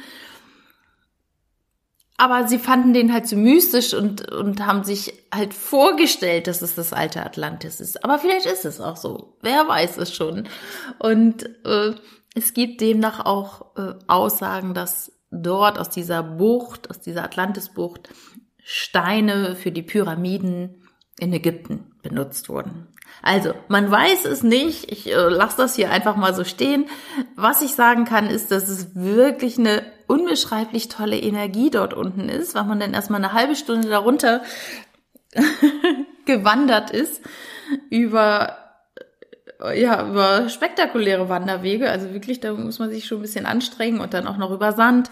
aber 2.20 2.46
sie 2.46 2.58
fanden 2.58 2.92
den 2.92 3.14
halt 3.14 3.26
so 3.26 3.34
mystisch 3.34 3.94
und, 3.94 4.30
und 4.30 4.66
haben 4.66 4.84
sich 4.84 5.24
halt 5.34 5.54
vorgestellt, 5.54 6.48
dass 6.48 6.60
es 6.60 6.74
das 6.74 6.92
alte 6.92 7.24
Atlantis 7.24 7.80
ist. 7.80 8.04
Aber 8.04 8.18
vielleicht 8.18 8.44
ist 8.44 8.66
es 8.66 8.78
auch 8.78 8.98
so. 8.98 9.38
Wer 9.40 9.66
weiß 9.66 9.96
es 9.96 10.14
schon. 10.14 10.46
Und 10.98 11.48
äh, 11.64 11.94
es 12.34 12.52
gibt 12.52 12.82
demnach 12.82 13.24
auch 13.24 13.74
äh, 13.78 13.94
Aussagen, 14.06 14.74
dass 14.74 15.12
dort 15.30 15.78
aus 15.78 15.88
dieser 15.88 16.22
Bucht, 16.22 16.90
aus 16.90 17.00
dieser 17.00 17.24
Atlantisbucht, 17.24 18.10
Steine 18.62 19.56
für 19.56 19.72
die 19.72 19.82
Pyramiden 19.82 20.82
in 21.18 21.32
Ägypten 21.32 21.90
benutzt 22.02 22.50
wurden. 22.50 22.86
Also, 23.22 23.54
man 23.68 23.90
weiß 23.90 24.26
es 24.26 24.42
nicht. 24.42 24.92
Ich 24.92 25.10
äh, 25.10 25.14
lasse 25.14 25.56
das 25.56 25.74
hier 25.74 25.90
einfach 25.90 26.16
mal 26.16 26.34
so 26.34 26.44
stehen. 26.44 26.84
Was 27.34 27.62
ich 27.62 27.74
sagen 27.74 28.04
kann, 28.04 28.26
ist, 28.26 28.50
dass 28.50 28.68
es 28.68 28.94
wirklich 28.94 29.58
eine 29.58 29.82
unbeschreiblich 30.10 30.88
tolle 30.88 31.18
Energie 31.18 31.70
dort 31.70 31.94
unten 31.94 32.28
ist, 32.28 32.56
weil 32.56 32.64
man 32.64 32.80
dann 32.80 32.94
erstmal 32.94 33.24
eine 33.24 33.32
halbe 33.32 33.54
Stunde 33.54 33.88
darunter 33.88 34.42
gewandert 36.26 36.90
ist 36.90 37.22
über 37.88 38.56
ja, 39.74 40.08
über 40.08 40.48
spektakuläre 40.48 41.28
Wanderwege. 41.28 41.90
Also 41.90 42.12
wirklich, 42.12 42.40
da 42.40 42.54
muss 42.54 42.78
man 42.78 42.90
sich 42.90 43.06
schon 43.06 43.18
ein 43.18 43.22
bisschen 43.22 43.46
anstrengen 43.46 44.00
und 44.00 44.14
dann 44.14 44.26
auch 44.26 44.38
noch 44.38 44.50
über 44.50 44.72
Sand. 44.72 45.10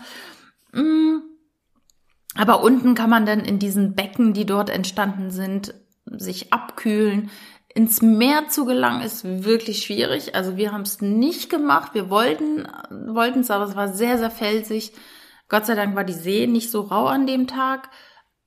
Mm. 0.72 1.18
Aber 2.34 2.62
unten 2.62 2.94
kann 2.94 3.10
man 3.10 3.26
dann 3.26 3.40
in 3.40 3.58
diesen 3.58 3.94
Becken, 3.94 4.32
die 4.32 4.46
dort 4.46 4.70
entstanden 4.70 5.30
sind, 5.30 5.74
sich 6.06 6.52
abkühlen. 6.52 7.30
Ins 7.78 8.02
Meer 8.02 8.48
zu 8.48 8.64
gelangen 8.64 9.02
ist 9.02 9.44
wirklich 9.44 9.84
schwierig. 9.84 10.34
Also 10.34 10.56
wir 10.56 10.72
haben 10.72 10.82
es 10.82 11.00
nicht 11.00 11.48
gemacht. 11.48 11.94
Wir 11.94 12.10
wollten 12.10 12.66
wollten 12.90 13.38
es, 13.38 13.52
aber 13.52 13.66
es 13.66 13.76
war 13.76 13.86
sehr, 13.86 14.18
sehr 14.18 14.32
felsig. 14.32 14.92
Gott 15.48 15.64
sei 15.64 15.76
Dank 15.76 15.94
war 15.94 16.02
die 16.02 16.12
See 16.12 16.48
nicht 16.48 16.72
so 16.72 16.80
rau 16.80 17.06
an 17.06 17.28
dem 17.28 17.46
Tag. 17.46 17.88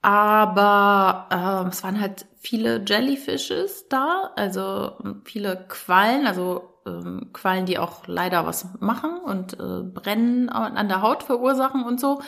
Aber 0.02 1.30
äh, 1.32 1.70
es 1.70 1.82
waren 1.82 2.02
halt 2.02 2.26
viele 2.42 2.84
Jellyfishes 2.86 3.88
da, 3.88 4.32
also 4.36 4.98
viele 5.24 5.66
Quallen, 5.70 6.28
also 6.28 6.82
ähm, 6.86 7.30
Quallen, 7.32 7.66
die 7.66 7.80
auch 7.80 8.08
leider 8.08 8.46
was 8.46 8.68
machen 8.82 9.18
und 9.24 9.54
äh, 9.54 9.84
Brennen 9.84 10.50
an 10.50 10.90
der 10.90 11.02
Haut 11.02 11.24
verursachen 11.24 11.86
und 11.86 12.02
so. 12.02 12.20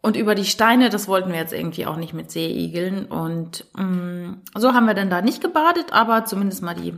Und 0.00 0.16
über 0.16 0.34
die 0.34 0.44
Steine, 0.44 0.90
das 0.90 1.08
wollten 1.08 1.30
wir 1.32 1.38
jetzt 1.38 1.52
irgendwie 1.52 1.86
auch 1.86 1.96
nicht 1.96 2.14
mit 2.14 2.30
Seeigeln. 2.30 3.06
Und 3.06 3.66
ähm, 3.76 4.42
so 4.56 4.72
haben 4.72 4.86
wir 4.86 4.94
dann 4.94 5.10
da 5.10 5.22
nicht 5.22 5.42
gebadet, 5.42 5.92
aber 5.92 6.24
zumindest 6.24 6.62
mal 6.62 6.74
die 6.74 6.94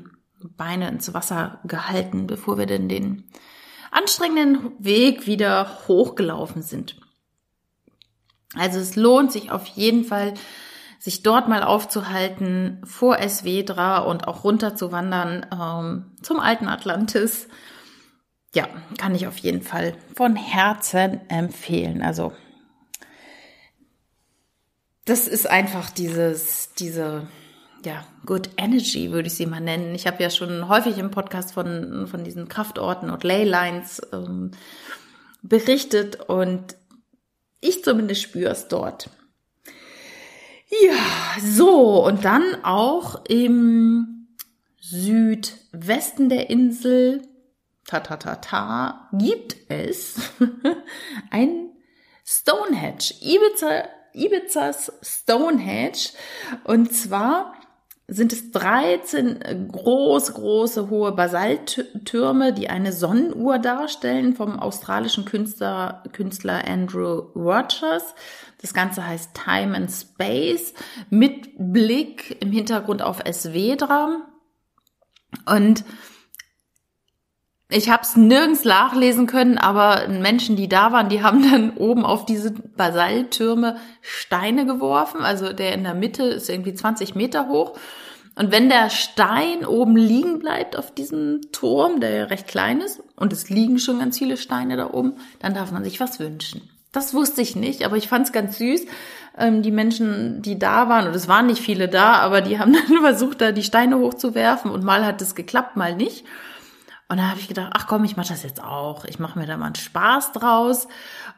Beine 0.57 0.89
ins 0.89 1.13
Wasser 1.15 1.61
gehalten, 1.65 2.27
bevor 2.27 2.59
wir 2.59 2.67
denn 2.67 2.89
den 2.89 3.25
anstrengenden 3.91 4.73
Weg 4.79 5.27
wieder 5.27 5.69
hochgelaufen 5.89 6.63
sind. 6.63 6.97
Also 8.55 8.79
es 8.79 8.97
lohnt 8.97 9.33
sich 9.33 9.51
auf 9.51 9.67
jeden 9.67 10.05
Fall, 10.05 10.35
sich 10.99 11.23
dort 11.23 11.49
mal 11.49 11.63
aufzuhalten, 11.63 12.81
vor 12.85 13.19
Esvedra 13.19 13.99
und 14.01 14.29
auch 14.29 14.45
runter 14.45 14.75
zu 14.77 14.93
wandern 14.93 15.47
ähm, 15.53 16.17
zum 16.23 16.41
alten 16.41 16.69
Atlantis. 16.69 17.49
Ja, 18.55 18.67
kann 18.99 19.15
ich 19.15 19.27
auf 19.27 19.39
jeden 19.39 19.63
Fall 19.63 19.95
von 20.17 20.37
Herzen 20.37 21.21
empfehlen. 21.31 22.03
Also 22.03 22.33
das 25.11 25.27
ist 25.27 25.51
einfach 25.51 25.91
dieses, 25.91 26.73
diese, 26.79 27.27
ja, 27.85 28.07
Good 28.27 28.51
Energy 28.57 29.11
würde 29.11 29.27
ich 29.27 29.35
sie 29.35 29.47
mal 29.47 29.61
nennen. 29.61 29.93
Ich 29.97 30.07
habe 30.07 30.23
ja 30.23 30.31
schon 30.31 30.69
häufig 30.69 30.99
im 30.99 31.11
Podcast 31.11 31.53
von, 31.53 32.07
von 32.07 32.23
diesen 32.23 32.49
Kraftorten 32.49 33.11
und 33.11 33.25
Leylines 33.25 34.01
ähm, 34.13 34.53
berichtet 35.43 36.21
und 36.29 36.77
ich 37.61 37.83
zumindest 37.83 38.23
spüre 38.23 38.53
es 38.53 38.69
dort. 38.69 39.11
Ja, 40.81 41.43
so, 41.43 42.07
und 42.07 42.25
dann 42.25 42.65
auch 42.65 43.25
im 43.25 44.29
Südwesten 44.79 46.29
der 46.29 46.51
Insel, 46.51 47.23
ta 47.85 47.99
ta 47.99 48.17
ta 48.17 48.37
ta, 48.37 49.09
gibt 49.13 49.57
es 49.69 50.21
ein 51.33 51.71
Stonehenge, 52.25 53.13
Ibiza, 53.21 53.89
Ibizas 54.13 54.93
Stonehenge. 55.03 56.11
Und 56.65 56.93
zwar 56.93 57.55
sind 58.11 58.33
es 58.33 58.51
13 58.51 59.69
große, 59.71 60.33
große, 60.33 60.91
hohe 60.91 61.13
Basalttürme, 61.13 62.53
die 62.53 62.69
eine 62.69 62.93
Sonnenuhr 62.93 63.59
darstellen 63.59 64.35
vom 64.35 64.59
australischen 64.59 65.25
Künstler, 65.25 66.03
Künstler 66.13 66.67
Andrew 66.67 67.31
Rogers. 67.37 68.15
Das 68.61 68.75
Ganze 68.75 69.07
heißt 69.07 69.31
Time 69.35 69.77
and 69.77 69.91
Space 69.91 70.75
mit 71.09 71.51
Blick 71.57 72.37
im 72.43 72.51
Hintergrund 72.51 73.01
auf 73.01 73.25
Esvedra. 73.25 74.23
Und 75.47 75.85
ich 77.71 77.89
habe 77.89 78.03
es 78.03 78.17
nirgends 78.17 78.65
nachlesen 78.65 79.27
können, 79.27 79.59
aber 79.59 80.09
Menschen, 80.09 80.57
die 80.57 80.69
da 80.69 80.93
waren, 80.93 81.09
die 81.09 81.23
haben 81.23 81.49
dann 81.51 81.71
oben 81.77 82.05
auf 82.05 82.27
diese 82.27 82.51
Basalttürme 82.51 83.77
Steine 84.03 84.67
geworfen. 84.67 85.23
Also 85.23 85.53
der 85.53 85.75
in 85.75 85.85
der 85.85 85.95
Mitte 85.95 86.25
ist 86.25 86.51
irgendwie 86.51 86.75
20 86.75 87.15
Meter 87.15 87.49
hoch. 87.49 87.79
Und 88.35 88.53
wenn 88.53 88.69
der 88.69 88.91
Stein 88.91 89.67
oben 89.67 89.97
liegen 89.97 90.39
bleibt 90.39 90.77
auf 90.77 90.93
diesem 90.95 91.41
Turm, 91.53 92.01
der 92.01 92.11
ja 92.11 92.25
recht 92.25 92.47
klein 92.47 92.81
ist, 92.81 93.03
und 93.17 93.33
es 93.33 93.51
liegen 93.51 93.79
schon 93.79 93.99
ganz 93.99 94.19
viele 94.19 94.37
Steine 94.37 94.77
da 94.77 94.91
oben, 94.93 95.15
dann 95.41 95.55
darf 95.55 95.73
man 95.73 95.85
sich 95.85 96.01
was 96.01 96.21
wünschen. 96.21 96.63
Das 96.93 97.15
wusste 97.15 97.41
ich 97.41 97.55
nicht, 97.55 97.85
aber 97.85 97.97
ich 97.97 98.09
fand 98.09 98.27
es 98.27 98.33
ganz 98.33 98.59
süß. 98.59 98.87
Ähm, 99.39 99.63
die 99.63 99.71
Menschen, 99.71 100.43
die 100.43 100.59
da 100.59 100.89
waren, 100.89 101.07
und 101.07 101.15
es 101.15 101.29
waren 101.29 101.47
nicht 101.47 101.63
viele 101.63 101.89
da, 101.89 102.15
aber 102.15 102.41
die 102.41 102.59
haben 102.59 102.73
dann 102.89 102.99
versucht, 103.01 103.41
da 103.41 103.53
die 103.53 103.63
Steine 103.63 103.99
hochzuwerfen 103.99 104.71
und 104.71 104.85
mal 104.85 105.05
hat 105.05 105.23
es 105.23 105.35
geklappt, 105.35 105.77
mal 105.77 105.95
nicht. 105.95 106.25
Und 107.11 107.17
da 107.17 107.25
habe 107.25 107.41
ich 107.41 107.49
gedacht, 107.49 107.73
ach 107.75 107.89
komm, 107.89 108.05
ich 108.05 108.17
mache 108.17 108.29
das 108.29 108.45
jetzt 108.45 108.63
auch. 108.63 109.05
Ich 109.05 109.19
mache 109.19 109.37
mir 109.37 109.45
da 109.45 109.57
mal 109.57 109.67
einen 109.67 109.75
Spaß 109.75 110.31
draus 110.31 110.87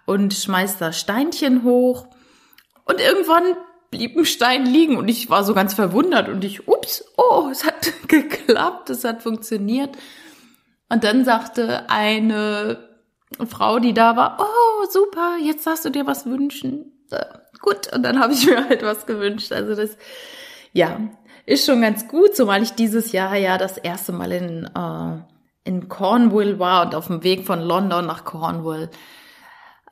und 0.04 0.34
schmeiß 0.34 0.76
da 0.76 0.92
Steinchen 0.92 1.64
hoch. 1.64 2.08
Und 2.84 3.00
irgendwann 3.00 3.56
blieb 3.90 4.14
ein 4.14 4.26
Stein 4.26 4.66
liegen 4.66 4.98
und 4.98 5.08
ich 5.08 5.30
war 5.30 5.44
so 5.44 5.54
ganz 5.54 5.72
verwundert 5.72 6.28
und 6.28 6.44
ich, 6.44 6.68
ups, 6.68 7.02
oh, 7.16 7.48
es 7.50 7.64
hat 7.64 7.90
geklappt, 8.08 8.90
es 8.90 9.02
hat 9.04 9.22
funktioniert. 9.22 9.96
Und 10.90 11.04
dann 11.04 11.24
sagte 11.24 11.88
eine 11.88 12.86
Frau, 13.48 13.78
die 13.78 13.94
da 13.94 14.14
war, 14.14 14.36
oh, 14.40 14.86
super, 14.90 15.36
jetzt 15.42 15.66
darfst 15.66 15.86
du 15.86 15.90
dir 15.90 16.06
was 16.06 16.26
wünschen. 16.26 16.92
Äh, 17.10 17.24
gut, 17.62 17.90
und 17.94 18.02
dann 18.02 18.20
habe 18.20 18.34
ich 18.34 18.44
mir 18.44 18.68
halt 18.68 18.82
was 18.82 19.06
gewünscht. 19.06 19.52
Also 19.52 19.74
das, 19.74 19.96
ja, 20.74 21.00
ist 21.46 21.64
schon 21.64 21.80
ganz 21.80 22.08
gut, 22.08 22.36
zumal 22.36 22.62
ich 22.62 22.72
dieses 22.72 23.12
Jahr 23.12 23.36
ja 23.36 23.56
das 23.56 23.78
erste 23.78 24.12
Mal 24.12 24.32
in 24.32 24.66
äh, 24.66 25.31
in 25.64 25.88
Cornwall 25.88 26.58
war 26.58 26.86
und 26.86 26.94
auf 26.94 27.06
dem 27.06 27.22
Weg 27.22 27.46
von 27.46 27.60
London 27.60 28.06
nach 28.06 28.24
Cornwall 28.24 28.90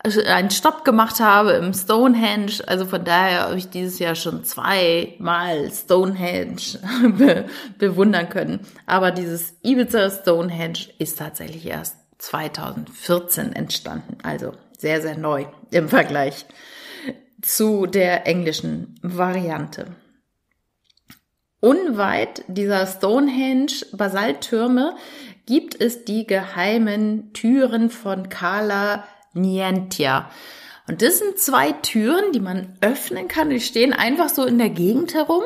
einen 0.02 0.50
Stopp 0.50 0.84
gemacht 0.84 1.20
habe 1.20 1.52
im 1.52 1.74
Stonehenge. 1.74 2.62
Also 2.66 2.86
von 2.86 3.04
daher 3.04 3.42
habe 3.42 3.58
ich 3.58 3.68
dieses 3.68 3.98
Jahr 3.98 4.14
schon 4.14 4.44
zweimal 4.44 5.70
Stonehenge 5.70 6.80
be 7.18 7.44
bewundern 7.78 8.28
können. 8.30 8.60
Aber 8.86 9.10
dieses 9.10 9.54
Ibiza 9.62 10.10
Stonehenge 10.10 10.88
ist 10.98 11.18
tatsächlich 11.18 11.66
erst 11.66 11.96
2014 12.18 13.52
entstanden. 13.52 14.18
Also 14.22 14.52
sehr, 14.78 15.02
sehr 15.02 15.18
neu 15.18 15.46
im 15.70 15.88
Vergleich 15.88 16.46
zu 17.42 17.86
der 17.86 18.26
englischen 18.26 18.98
Variante. 19.02 19.96
Unweit 21.60 22.42
dieser 22.48 22.86
Stonehenge 22.86 23.72
Basalttürme 23.92 24.96
gibt 25.50 25.80
es 25.80 26.04
die 26.04 26.28
geheimen 26.28 27.32
Türen 27.32 27.90
von 27.90 28.28
Kala 28.28 29.02
Nientia. 29.32 30.30
Und 30.86 31.02
das 31.02 31.18
sind 31.18 31.40
zwei 31.40 31.72
Türen, 31.72 32.30
die 32.30 32.38
man 32.38 32.76
öffnen 32.80 33.26
kann. 33.26 33.50
Die 33.50 33.58
stehen 33.58 33.92
einfach 33.92 34.28
so 34.28 34.44
in 34.44 34.58
der 34.58 34.70
Gegend 34.70 35.12
herum, 35.12 35.42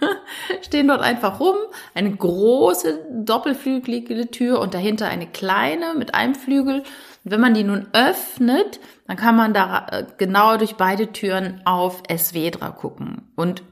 stehen 0.60 0.88
dort 0.88 1.00
einfach 1.00 1.40
rum. 1.40 1.56
Eine 1.94 2.14
große 2.14 2.98
doppelflügelige 3.24 4.30
Tür 4.30 4.60
und 4.60 4.74
dahinter 4.74 5.08
eine 5.08 5.26
kleine 5.26 5.94
mit 5.94 6.14
einem 6.14 6.34
Flügel. 6.34 6.80
Und 7.24 7.30
wenn 7.30 7.40
man 7.40 7.54
die 7.54 7.64
nun 7.64 7.86
öffnet, 7.94 8.78
dann 9.06 9.16
kann 9.16 9.36
man 9.36 9.54
da 9.54 9.86
äh, 9.90 10.04
genau 10.18 10.58
durch 10.58 10.74
beide 10.74 11.12
Türen 11.12 11.62
auf 11.64 12.02
Esvedra 12.08 12.68
gucken. 12.72 13.32
Und 13.36 13.62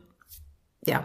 ja, 0.87 1.05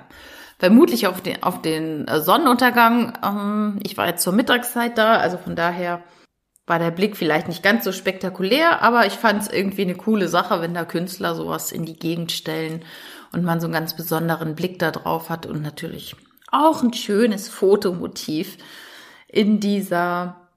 vermutlich 0.63 1.07
auf 1.07 1.19
den, 1.19 1.43
auf 1.43 1.61
den 1.61 2.07
äh, 2.07 2.21
Sonnenuntergang. 2.21 3.17
Ähm, 3.21 3.79
ich 3.83 3.97
war 3.97 4.07
jetzt 4.07 4.23
zur 4.23 4.31
Mittagszeit 4.31 4.97
da, 4.97 5.17
also 5.17 5.37
von 5.37 5.57
daher 5.57 6.01
war 6.65 6.79
der 6.79 6.91
Blick 6.91 7.17
vielleicht 7.17 7.49
nicht 7.49 7.63
ganz 7.63 7.83
so 7.83 7.91
spektakulär, 7.91 8.81
aber 8.81 9.05
ich 9.05 9.15
fand 9.15 9.41
es 9.41 9.49
irgendwie 9.49 9.81
eine 9.81 9.95
coole 9.95 10.29
Sache, 10.29 10.61
wenn 10.61 10.73
da 10.73 10.85
Künstler 10.85 11.35
sowas 11.35 11.73
in 11.73 11.83
die 11.83 11.99
Gegend 11.99 12.31
stellen 12.31 12.85
und 13.33 13.43
man 13.43 13.59
so 13.59 13.67
einen 13.67 13.73
ganz 13.73 13.93
besonderen 13.93 14.55
Blick 14.55 14.79
da 14.79 14.91
drauf 14.91 15.29
hat 15.29 15.45
und 15.45 15.61
natürlich 15.61 16.15
auch 16.49 16.81
ein 16.81 16.93
schönes 16.93 17.49
Fotomotiv 17.49 18.57
in 19.27 19.59
dieser 19.59 20.47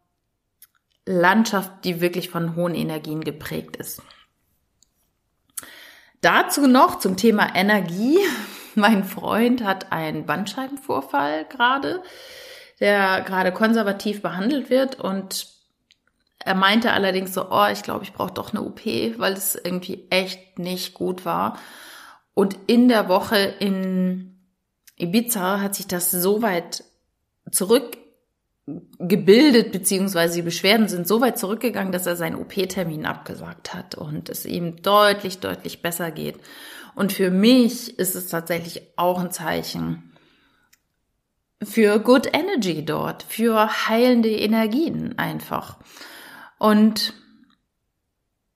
Landschaft, 1.04 1.72
die 1.82 2.00
wirklich 2.00 2.30
von 2.30 2.54
hohen 2.54 2.76
Energien 2.76 3.24
geprägt 3.24 3.74
ist. 3.74 4.02
Dazu 6.20 6.68
noch 6.68 7.00
zum 7.00 7.16
Thema 7.16 7.56
Energie 7.56 8.20
mein 8.76 9.04
Freund 9.04 9.64
hat 9.64 9.92
einen 9.92 10.26
Bandscheibenvorfall 10.26 11.46
gerade, 11.46 12.02
der 12.80 13.22
gerade 13.22 13.52
konservativ 13.52 14.22
behandelt 14.22 14.70
wird 14.70 15.00
und 15.00 15.48
er 16.38 16.54
meinte 16.54 16.92
allerdings 16.92 17.34
so, 17.34 17.50
oh, 17.50 17.66
ich 17.72 17.82
glaube, 17.82 18.04
ich 18.04 18.12
brauche 18.12 18.32
doch 18.32 18.52
eine 18.52 18.62
OP, 18.62 18.84
weil 18.84 19.32
es 19.32 19.56
irgendwie 19.56 20.06
echt 20.10 20.60
nicht 20.60 20.94
gut 20.94 21.24
war. 21.24 21.58
Und 22.34 22.56
in 22.68 22.86
der 22.88 23.08
Woche 23.08 23.36
in 23.36 24.38
Ibiza 24.96 25.60
hat 25.60 25.74
sich 25.74 25.88
das 25.88 26.12
so 26.12 26.42
weit 26.42 26.84
zurückgebildet, 27.50 29.72
beziehungsweise 29.72 30.36
die 30.36 30.42
Beschwerden 30.42 30.86
sind 30.88 31.08
so 31.08 31.20
weit 31.20 31.38
zurückgegangen, 31.38 31.92
dass 31.92 32.06
er 32.06 32.14
seinen 32.14 32.36
OP-Termin 32.36 33.06
abgesagt 33.06 33.74
hat 33.74 33.96
und 33.96 34.28
es 34.28 34.46
ihm 34.46 34.82
deutlich, 34.82 35.40
deutlich 35.40 35.82
besser 35.82 36.10
geht. 36.10 36.36
Und 36.96 37.12
für 37.12 37.30
mich 37.30 37.98
ist 37.98 38.16
es 38.16 38.28
tatsächlich 38.28 38.82
auch 38.96 39.20
ein 39.20 39.30
Zeichen 39.30 40.14
für 41.62 41.98
Good 42.00 42.28
Energy 42.32 42.84
dort, 42.84 43.22
für 43.22 43.86
heilende 43.88 44.30
Energien 44.30 45.18
einfach. 45.18 45.76
Und 46.58 47.12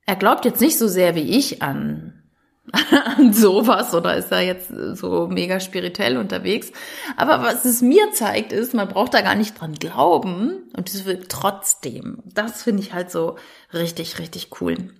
er 0.07 0.15
glaubt 0.15 0.43
jetzt 0.43 0.59
nicht 0.59 0.77
so 0.79 0.87
sehr 0.87 1.13
wie 1.13 1.37
ich 1.37 1.61
an, 1.61 2.23
an 3.17 3.31
sowas 3.31 3.93
oder 3.93 4.17
ist 4.17 4.31
da 4.31 4.39
jetzt 4.39 4.69
so 4.69 5.27
mega 5.27 5.59
spirituell 5.59 6.17
unterwegs. 6.17 6.71
Aber 7.17 7.43
was 7.43 7.63
es 7.63 7.83
mir 7.83 8.11
zeigt, 8.11 8.53
ist, 8.53 8.73
man 8.73 8.87
braucht 8.87 9.13
da 9.13 9.21
gar 9.21 9.35
nicht 9.35 9.61
dran 9.61 9.75
glauben 9.75 10.63
und 10.75 10.89
es 10.89 11.05
wird 11.05 11.29
trotzdem. 11.29 12.23
Das 12.25 12.63
finde 12.63 12.81
ich 12.81 12.91
halt 12.91 13.11
so 13.11 13.37
richtig, 13.71 14.17
richtig 14.17 14.49
cool. 14.61 14.95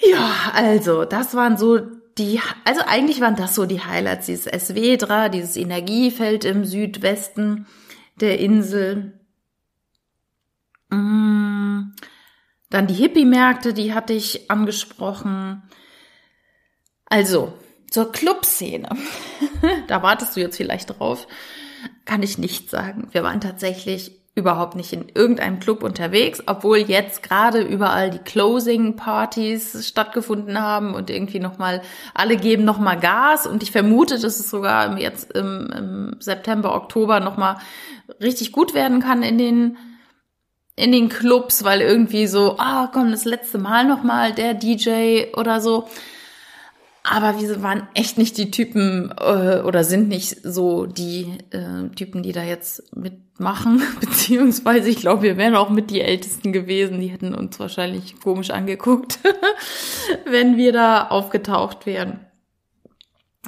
Ja, 0.00 0.52
also 0.54 1.04
das 1.04 1.34
waren 1.34 1.56
so 1.56 1.78
die, 2.18 2.40
also 2.64 2.82
eigentlich 2.86 3.20
waren 3.20 3.36
das 3.36 3.54
so 3.54 3.66
die 3.66 3.80
Highlights, 3.80 4.26
dieses 4.26 4.46
Esvedra, 4.46 5.28
dieses 5.28 5.56
Energiefeld 5.56 6.44
im 6.44 6.64
Südwesten 6.64 7.66
der 8.20 8.38
Insel. 8.38 9.18
Mm, 10.90 11.92
dann 12.70 12.86
die 12.86 12.94
Hippie-Märkte, 12.94 13.74
die 13.74 13.94
hatte 13.94 14.12
ich 14.12 14.50
angesprochen. 14.50 15.62
Also, 17.06 17.52
zur 17.90 18.12
Clubszene. 18.12 18.88
da 19.88 20.02
wartest 20.02 20.36
du 20.36 20.40
jetzt 20.40 20.56
vielleicht 20.56 20.98
drauf. 20.98 21.26
Kann 22.04 22.22
ich 22.22 22.38
nicht 22.38 22.70
sagen. 22.70 23.08
Wir 23.12 23.22
waren 23.22 23.40
tatsächlich 23.40 24.23
überhaupt 24.36 24.74
nicht 24.74 24.92
in 24.92 25.08
irgendeinem 25.14 25.60
Club 25.60 25.84
unterwegs, 25.84 26.42
obwohl 26.46 26.78
jetzt 26.78 27.22
gerade 27.22 27.60
überall 27.60 28.10
die 28.10 28.18
Closing-Partys 28.18 29.86
stattgefunden 29.86 30.60
haben 30.60 30.94
und 30.94 31.08
irgendwie 31.08 31.38
nochmal, 31.38 31.82
alle 32.14 32.36
geben 32.36 32.64
nochmal 32.64 32.98
Gas 32.98 33.46
und 33.46 33.62
ich 33.62 33.70
vermute, 33.70 34.18
dass 34.18 34.40
es 34.40 34.50
sogar 34.50 34.98
jetzt 34.98 35.32
im, 35.32 35.70
im 35.70 36.16
September, 36.18 36.74
Oktober 36.74 37.20
nochmal 37.20 37.58
richtig 38.20 38.50
gut 38.50 38.74
werden 38.74 39.00
kann 39.00 39.22
in 39.22 39.38
den 39.38 39.76
in 40.76 40.90
den 40.90 41.08
Clubs, 41.08 41.62
weil 41.62 41.80
irgendwie 41.80 42.26
so, 42.26 42.56
ah, 42.58 42.90
komm, 42.92 43.12
das 43.12 43.24
letzte 43.24 43.58
Mal 43.58 43.84
nochmal 43.86 44.32
der 44.32 44.54
DJ 44.54 45.26
oder 45.36 45.60
so. 45.60 45.86
Aber 47.06 47.38
wir 47.38 47.62
waren 47.62 47.86
echt 47.92 48.16
nicht 48.16 48.38
die 48.38 48.50
Typen 48.50 49.12
äh, 49.20 49.60
oder 49.60 49.84
sind 49.84 50.08
nicht 50.08 50.38
so 50.42 50.86
die 50.86 51.36
äh, 51.50 51.94
Typen, 51.94 52.22
die 52.22 52.32
da 52.32 52.42
jetzt 52.42 52.96
mitmachen. 52.96 53.82
Beziehungsweise, 54.00 54.88
ich 54.88 54.96
glaube, 54.96 55.22
wir 55.22 55.36
wären 55.36 55.54
auch 55.54 55.68
mit 55.68 55.90
die 55.90 56.00
Ältesten 56.00 56.54
gewesen. 56.54 57.00
Die 57.00 57.08
hätten 57.08 57.34
uns 57.34 57.60
wahrscheinlich 57.60 58.18
komisch 58.20 58.50
angeguckt, 58.50 59.18
wenn 60.24 60.56
wir 60.56 60.72
da 60.72 61.08
aufgetaucht 61.08 61.84
wären. 61.84 62.20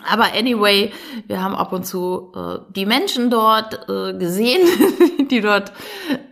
Aber 0.05 0.35
anyway, 0.35 0.93
wir 1.27 1.43
haben 1.43 1.55
ab 1.55 1.73
und 1.73 1.87
zu 1.87 2.33
äh, 2.35 2.59
die 2.75 2.87
Menschen 2.87 3.31
dort 3.31 3.89
äh, 3.89 4.13
gesehen, 4.19 4.67
die 5.31 5.41
dort 5.41 5.73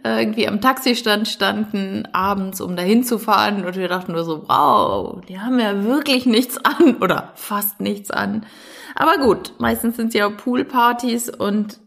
äh, 0.04 0.20
irgendwie 0.20 0.46
am 0.46 0.60
Taxistand 0.60 1.28
standen, 1.28 2.06
abends, 2.12 2.60
um 2.60 2.76
dahin 2.76 3.04
zu 3.04 3.18
fahren. 3.18 3.64
Und 3.64 3.76
wir 3.76 3.88
dachten 3.88 4.12
nur 4.12 4.24
so, 4.24 4.48
wow, 4.48 5.20
die 5.28 5.40
haben 5.40 5.58
ja 5.58 5.84
wirklich 5.84 6.26
nichts 6.26 6.58
an 6.58 6.96
oder 7.00 7.32
fast 7.34 7.80
nichts 7.80 8.10
an. 8.10 8.46
Aber 8.94 9.18
gut, 9.18 9.54
meistens 9.58 9.96
sind 9.96 10.08
es 10.08 10.14
ja 10.14 10.28
Poolpartys 10.28 11.28
und 11.30 11.80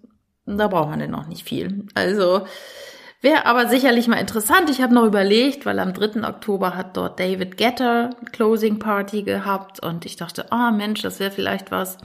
da 0.45 0.67
braucht 0.67 0.89
man 0.89 0.99
denn 0.99 1.11
noch 1.11 1.27
nicht 1.27 1.43
viel. 1.43 1.85
Also 1.93 2.41
Wäre 3.21 3.45
aber 3.47 3.67
sicherlich 3.67 4.07
mal 4.07 4.17
interessant. 4.17 4.69
Ich 4.69 4.81
habe 4.81 4.93
noch 4.93 5.05
überlegt, 5.05 5.65
weil 5.65 5.79
am 5.79 5.93
3. 5.93 6.27
Oktober 6.27 6.75
hat 6.75 6.95
dort 6.95 7.19
David 7.19 7.57
Getter 7.57 8.11
Closing 8.31 8.77
Party 8.77 9.23
gehabt 9.23 9.83
und 9.83 10.05
ich 10.05 10.17
dachte, 10.17 10.51
ah 10.51 10.69
oh 10.69 10.71
Mensch, 10.71 11.01
das 11.01 11.19
wäre 11.19 11.31
vielleicht 11.31 11.71
was. 11.71 11.97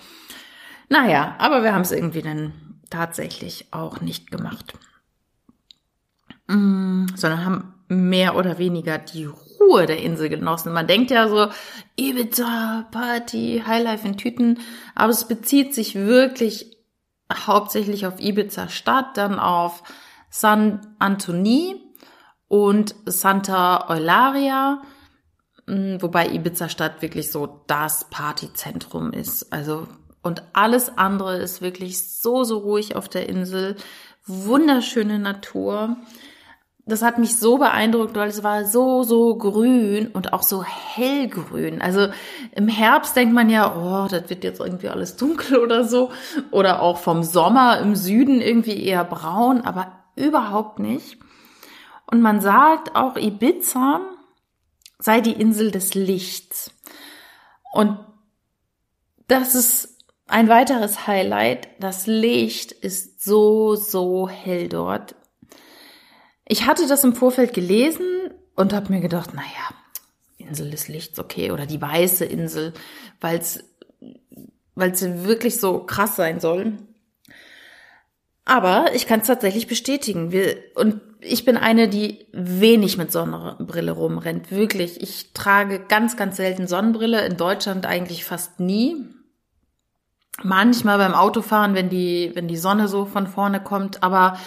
Naja, 0.89 1.37
aber 1.39 1.63
wir 1.63 1.75
haben 1.75 1.83
es 1.83 1.93
irgendwie 1.93 2.23
dann 2.23 2.53
tatsächlich 2.89 3.67
auch 3.73 4.01
nicht 4.01 4.31
gemacht. 4.31 4.73
Mm, 6.47 7.07
sondern 7.15 7.45
haben 7.45 7.75
mehr 7.89 8.37
oder 8.37 8.59
weniger 8.59 8.99
die 8.99 9.27
Ruhe 9.27 9.87
der 9.87 10.03
Insel 10.03 10.29
genossen. 10.31 10.73
Man 10.73 10.87
denkt 10.87 11.11
ja 11.11 11.29
so, 11.29 11.49
Ibiza, 11.97 12.89
Party, 12.91 13.63
Highlife 13.67 14.07
in 14.07 14.17
Tüten, 14.17 14.61
aber 14.95 15.13
es 15.13 15.29
bezieht 15.29 15.75
sich 15.75 15.95
wirklich 15.95 16.77
hauptsächlich 17.33 18.07
auf 18.07 18.19
Ibiza 18.19 18.69
Stadt, 18.69 19.17
dann 19.17 19.39
auf 19.39 19.83
San 20.35 20.81
Antoni 20.99 21.79
und 22.49 22.95
Santa 23.05 23.91
Eularia, 23.91 24.81
hm, 25.67 26.01
wobei 26.01 26.27
Ibiza 26.29 26.71
Stadt 26.71 27.03
wirklich 27.03 27.31
so 27.31 27.63
das 27.67 28.09
Partyzentrum 28.09 29.13
ist. 29.13 29.53
Also 29.53 29.87
und 30.23 30.43
alles 30.55 30.97
andere 30.97 31.37
ist 31.37 31.61
wirklich 31.61 32.19
so 32.19 32.45
so 32.45 32.59
ruhig 32.59 32.97
auf 32.97 33.11
der 33.11 33.29
Insel, 33.29 33.77
wunderschöne 34.27 35.19
Natur. 35.19 35.97
Das 36.87 37.03
hat 37.03 37.19
mich 37.19 37.39
so 37.39 37.59
beeindruckt, 37.59 38.17
weil 38.17 38.31
es 38.31 38.43
war 38.43 38.65
so, 38.65 39.03
so 39.03 39.37
grün 39.37 40.09
und 40.09 40.33
auch 40.33 40.43
so 40.43 40.65
hellgrün. 40.65 41.83
Also 41.83 42.09
im 42.57 42.69
Herbst 42.69 43.15
denkt 43.15 43.35
man 43.35 43.51
ja, 43.51 43.77
oh, 43.77 44.09
das 44.09 44.31
wird 44.31 44.45
jetzt 44.45 44.61
irgendwie 44.61 44.89
alles 44.89 45.17
dunkel 45.17 45.59
oder 45.59 45.85
so. 45.85 46.11
Oder 46.51 46.83
auch 46.83 46.99
vom 46.99 47.23
Sommer 47.23 47.79
im 47.79 47.95
Süden 47.95 48.41
irgendwie 48.41 48.83
eher 48.83 49.05
braun. 49.05 49.61
Aber 49.61 50.02
überhaupt 50.17 50.79
nicht. 50.79 51.19
Und 52.07 52.21
man 52.21 52.41
sagt 52.41 52.95
auch, 52.95 53.17
Ibiza 53.17 54.01
sei 54.99 55.21
die 55.21 55.33
Insel 55.33 55.71
des 55.71 55.95
Lichts. 55.95 56.71
Und 57.73 57.99
das 59.29 59.55
ist 59.55 59.99
ein 60.27 60.49
weiteres 60.49 61.07
Highlight. 61.07 61.69
Das 61.81 62.07
Licht 62.07 62.73
ist 62.73 63.23
so, 63.23 63.75
so 63.75 64.29
hell 64.29 64.69
dort. 64.69 65.15
Ich 66.47 66.67
hatte 66.67 66.87
das 66.87 67.05
im 67.05 67.15
Vorfeld 67.15 67.55
gelesen 67.55 68.07
und 68.57 68.73
habe 68.73 68.93
mir 68.93 69.01
gedacht, 69.01 69.33
naja, 69.35 69.47
Insel 70.37 70.71
des 70.71 70.89
Lichts, 70.89 71.19
okay, 71.19 71.51
oder 71.51 71.67
die 71.67 71.81
weiße 71.81 72.25
Insel, 72.25 72.75
weil 73.21 73.39
es 73.39 73.65
weil 74.75 74.95
sie 74.95 75.25
wirklich 75.25 75.61
so 75.61 75.81
krass 75.81 76.17
sein 76.17 76.41
soll. 76.41 76.79
Aber 78.45 78.87
ich 78.95 79.07
kann 79.07 79.21
es 79.21 79.27
tatsächlich 79.27 79.69
bestätigen. 79.69 80.33
Wir, 80.33 80.57
und 80.75 81.01
ich 81.21 81.45
bin 81.45 81.57
eine, 81.57 81.89
die 81.89 82.27
wenig 82.33 82.97
mit 82.99 83.13
Sonnenbrille 83.13 83.93
rumrennt. 83.93 84.51
Wirklich. 84.51 85.01
Ich 85.01 85.33
trage 85.33 85.81
ganz, 85.81 86.17
ganz 86.17 86.37
selten 86.37 86.67
Sonnenbrille. 86.67 87.25
In 87.25 87.37
Deutschland 87.37 87.87
eigentlich 87.87 88.25
fast 88.25 88.59
nie. 88.59 88.97
Manchmal 90.43 90.99
beim 90.99 91.15
Autofahren, 91.15 91.75
wenn 91.75 91.89
die, 91.89 92.33
wenn 92.35 92.49
die 92.49 92.57
Sonne 92.57 92.89
so 92.89 93.05
von 93.05 93.29
vorne 93.29 93.63
kommt. 93.63 94.03
Aber 94.03 94.39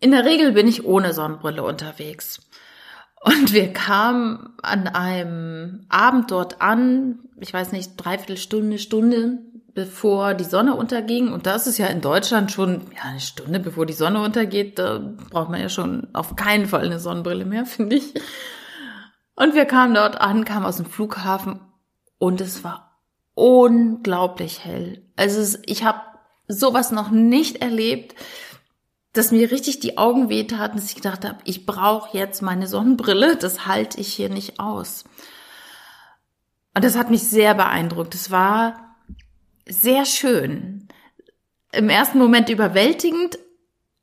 in 0.00 0.12
der 0.12 0.24
Regel 0.24 0.52
bin 0.52 0.66
ich 0.66 0.84
ohne 0.84 1.12
Sonnenbrille 1.12 1.62
unterwegs. 1.62 2.48
Und 3.20 3.52
wir 3.52 3.72
kamen 3.72 4.54
an 4.62 4.86
einem 4.86 5.86
Abend 5.88 6.30
dort 6.30 6.60
an, 6.60 7.20
ich 7.40 7.52
weiß 7.52 7.72
nicht, 7.72 7.92
dreiviertel 7.96 8.36
Stunde, 8.36 8.78
Stunde 8.78 9.38
bevor 9.74 10.34
die 10.34 10.44
Sonne 10.44 10.74
unterging. 10.74 11.32
Und 11.32 11.46
das 11.46 11.66
ist 11.66 11.78
ja 11.78 11.86
in 11.86 12.00
Deutschland 12.00 12.52
schon 12.52 12.92
ja, 12.94 13.02
eine 13.02 13.20
Stunde 13.20 13.60
bevor 13.60 13.86
die 13.86 13.92
Sonne 13.92 14.22
untergeht. 14.22 14.78
Da 14.78 15.00
braucht 15.30 15.50
man 15.50 15.60
ja 15.60 15.68
schon 15.68 16.08
auf 16.12 16.36
keinen 16.36 16.66
Fall 16.66 16.86
eine 16.86 17.00
Sonnenbrille 17.00 17.44
mehr, 17.44 17.66
finde 17.66 17.96
ich. 17.96 18.14
Und 19.34 19.54
wir 19.54 19.64
kamen 19.64 19.94
dort 19.94 20.20
an, 20.20 20.44
kamen 20.44 20.64
aus 20.64 20.76
dem 20.76 20.86
Flughafen 20.86 21.60
und 22.18 22.40
es 22.40 22.62
war 22.62 23.00
unglaublich 23.34 24.64
hell. 24.64 25.02
Also 25.16 25.58
ich 25.66 25.84
habe 25.84 26.00
sowas 26.46 26.92
noch 26.92 27.10
nicht 27.10 27.56
erlebt, 27.56 28.14
dass 29.12 29.32
mir 29.32 29.50
richtig 29.50 29.80
die 29.80 29.98
Augen 29.98 30.28
wehtaten, 30.28 30.76
dass 30.76 30.86
ich 30.86 30.96
gedacht 30.96 31.24
habe, 31.24 31.38
ich 31.44 31.66
brauche 31.66 32.16
jetzt 32.16 32.42
meine 32.42 32.68
Sonnenbrille, 32.68 33.36
das 33.36 33.66
halte 33.66 34.00
ich 34.00 34.12
hier 34.12 34.28
nicht 34.28 34.60
aus. 34.60 35.04
Und 36.74 36.84
das 36.84 36.96
hat 36.96 37.10
mich 37.10 37.22
sehr 37.22 37.54
beeindruckt. 37.54 38.14
Es 38.14 38.30
war 38.30 38.83
sehr 39.68 40.04
schön. 40.04 40.88
Im 41.72 41.88
ersten 41.88 42.18
Moment 42.18 42.48
überwältigend, 42.48 43.38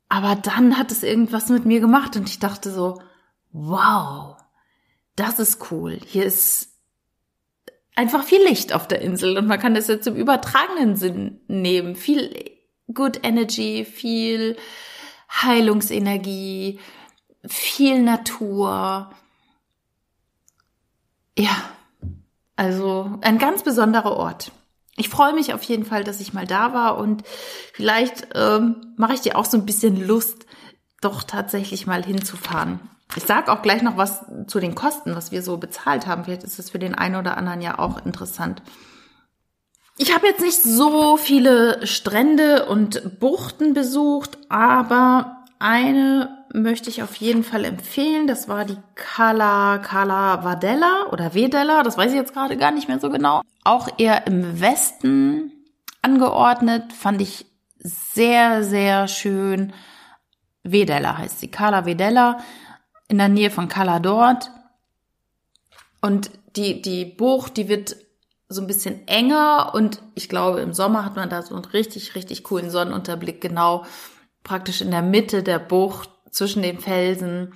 aber 0.08 0.36
dann 0.36 0.76
hat 0.76 0.92
es 0.92 1.02
irgendwas 1.02 1.48
mit 1.48 1.64
mir 1.64 1.80
gemacht 1.80 2.16
und 2.16 2.28
ich 2.28 2.38
dachte 2.38 2.70
so, 2.70 3.00
wow, 3.52 4.36
das 5.16 5.38
ist 5.38 5.70
cool. 5.70 5.98
Hier 6.06 6.24
ist 6.24 6.68
einfach 7.94 8.24
viel 8.24 8.42
Licht 8.44 8.74
auf 8.74 8.88
der 8.88 9.00
Insel 9.00 9.38
und 9.38 9.46
man 9.46 9.58
kann 9.58 9.74
das 9.74 9.88
jetzt 9.88 10.06
im 10.06 10.16
übertragenen 10.16 10.96
Sinn 10.96 11.40
nehmen. 11.48 11.96
Viel 11.96 12.50
Good 12.92 13.20
Energy, 13.22 13.84
viel 13.84 14.56
Heilungsenergie, 15.30 16.78
viel 17.46 18.02
Natur. 18.02 19.10
Ja, 21.38 21.56
also 22.56 23.18
ein 23.22 23.38
ganz 23.38 23.62
besonderer 23.62 24.14
Ort 24.14 24.52
ich 24.96 25.08
freue 25.08 25.32
mich 25.32 25.54
auf 25.54 25.62
jeden 25.62 25.84
Fall, 25.84 26.04
dass 26.04 26.20
ich 26.20 26.34
mal 26.34 26.46
da 26.46 26.74
war 26.74 26.98
und 26.98 27.22
vielleicht 27.72 28.28
ähm, 28.34 28.94
mache 28.96 29.14
ich 29.14 29.20
dir 29.20 29.36
auch 29.36 29.46
so 29.46 29.56
ein 29.56 29.66
bisschen 29.66 30.06
Lust, 30.06 30.46
doch 31.00 31.22
tatsächlich 31.24 31.86
mal 31.86 32.04
hinzufahren. 32.04 32.80
Ich 33.16 33.24
sage 33.24 33.52
auch 33.52 33.62
gleich 33.62 33.82
noch 33.82 33.96
was 33.96 34.24
zu 34.46 34.60
den 34.60 34.74
Kosten, 34.74 35.14
was 35.14 35.32
wir 35.32 35.42
so 35.42 35.58
bezahlt 35.58 36.06
haben. 36.06 36.24
Vielleicht 36.24 36.44
ist 36.44 36.58
das 36.58 36.70
für 36.70 36.78
den 36.78 36.94
einen 36.94 37.16
oder 37.16 37.36
anderen 37.36 37.60
ja 37.60 37.78
auch 37.78 38.04
interessant. 38.06 38.62
Ich 39.98 40.14
habe 40.14 40.26
jetzt 40.26 40.40
nicht 40.40 40.62
so 40.62 41.16
viele 41.18 41.86
Strände 41.86 42.66
und 42.66 43.20
Buchten 43.20 43.74
besucht, 43.74 44.38
aber 44.48 45.44
eine 45.58 46.41
möchte 46.52 46.90
ich 46.90 47.02
auf 47.02 47.16
jeden 47.16 47.44
Fall 47.44 47.64
empfehlen. 47.64 48.26
Das 48.26 48.48
war 48.48 48.64
die 48.64 48.76
Cala 48.94 49.78
Cala 49.78 50.44
Vadella 50.44 51.06
oder 51.10 51.34
Vedella, 51.34 51.82
das 51.82 51.96
weiß 51.96 52.10
ich 52.12 52.16
jetzt 52.16 52.34
gerade 52.34 52.56
gar 52.56 52.70
nicht 52.70 52.88
mehr 52.88 53.00
so 53.00 53.10
genau. 53.10 53.42
Auch 53.64 53.88
eher 53.98 54.26
im 54.26 54.60
Westen 54.60 55.52
angeordnet, 56.02 56.92
fand 56.92 57.22
ich 57.22 57.46
sehr, 57.78 58.62
sehr 58.64 59.08
schön. 59.08 59.72
Vedella 60.62 61.18
heißt 61.18 61.40
sie, 61.40 61.48
Cala 61.48 61.86
Vedella, 61.86 62.38
in 63.08 63.18
der 63.18 63.28
Nähe 63.28 63.50
von 63.50 63.68
Cala 63.68 63.98
dort. 63.98 64.50
Und 66.00 66.30
die, 66.56 66.82
die 66.82 67.04
Bucht, 67.04 67.56
die 67.56 67.68
wird 67.68 67.96
so 68.48 68.60
ein 68.60 68.66
bisschen 68.66 69.08
enger 69.08 69.72
und 69.74 70.02
ich 70.14 70.28
glaube, 70.28 70.60
im 70.60 70.74
Sommer 70.74 71.04
hat 71.04 71.16
man 71.16 71.30
da 71.30 71.42
so 71.42 71.54
einen 71.54 71.64
richtig, 71.64 72.14
richtig 72.14 72.44
coolen 72.44 72.70
Sonnenunterblick, 72.70 73.40
genau 73.40 73.86
praktisch 74.44 74.82
in 74.82 74.90
der 74.90 75.02
Mitte 75.02 75.42
der 75.42 75.58
Bucht 75.58 76.10
zwischen 76.32 76.62
den 76.62 76.80
Felsen, 76.80 77.54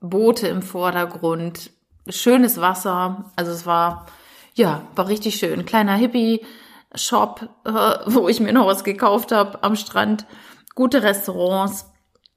Boote 0.00 0.48
im 0.48 0.60
Vordergrund, 0.60 1.70
schönes 2.08 2.60
Wasser. 2.60 3.32
Also 3.36 3.52
es 3.52 3.64
war, 3.64 4.06
ja, 4.54 4.82
war 4.94 5.08
richtig 5.08 5.36
schön. 5.36 5.64
Kleiner 5.64 5.94
Hippie-Shop, 5.94 7.48
äh, 7.64 7.70
wo 8.06 8.28
ich 8.28 8.40
mir 8.40 8.52
noch 8.52 8.66
was 8.66 8.84
gekauft 8.84 9.32
habe 9.32 9.62
am 9.62 9.76
Strand. 9.76 10.26
Gute 10.74 11.02
Restaurants. 11.02 11.86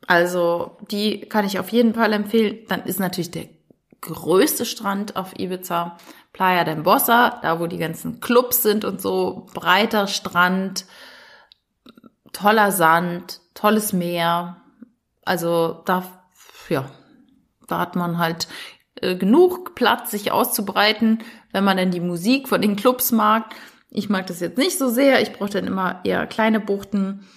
Also 0.08 0.78
die 0.90 1.22
kann 1.22 1.46
ich 1.46 1.60
auf 1.60 1.70
jeden 1.70 1.94
Fall 1.94 2.14
empfehlen. 2.14 2.60
Dann 2.70 2.84
ist 2.84 3.00
natürlich 3.00 3.32
der 3.32 3.50
größte 4.02 4.66
Strand 4.66 5.18
auf 5.18 5.38
Ibiza 5.38 5.98
Playa 6.32 6.64
del 6.64 6.78
Bossa, 6.78 7.40
da 7.42 7.60
wo 7.60 7.68
die 7.68 7.78
ganzen 7.78 8.22
Clubs 8.22 8.64
sind 8.64 8.86
und 8.86 9.02
so. 9.02 9.48
Breiter 9.54 10.08
Strand, 10.08 10.86
toller 12.32 12.72
Sand, 12.72 13.42
tolles 13.56 13.92
Meer. 13.92 14.59
Also 15.24 15.82
da, 15.86 16.04
ja, 16.70 16.90
da 17.68 17.80
hat 17.80 17.96
man 17.96 18.18
halt 18.18 18.48
äh, 19.02 19.16
genug 19.16 19.76
Platz, 19.76 20.12
sich 20.12 20.32
auszubreiten, 20.32 21.20
wenn 21.52 21.64
man 21.64 21.78
denn 21.78 21.92
die 21.92 22.00
Musik 22.00 22.48
von 22.48 22.62
den 22.62 22.76
Clubs 22.76 23.12
mag. 23.12 23.56
Ich 23.90 24.10
mag 24.10 24.28
das 24.28 24.40
jetzt 24.40 24.58
nicht 24.58 24.78
so 24.78 24.90
sehr. 24.90 25.22
Ich 25.22 25.34
brauche 25.34 25.50
dann 25.50 25.68
immer 25.68 26.02
eher 26.04 26.28
kleine 26.28 26.60
Buchten. 26.60 27.28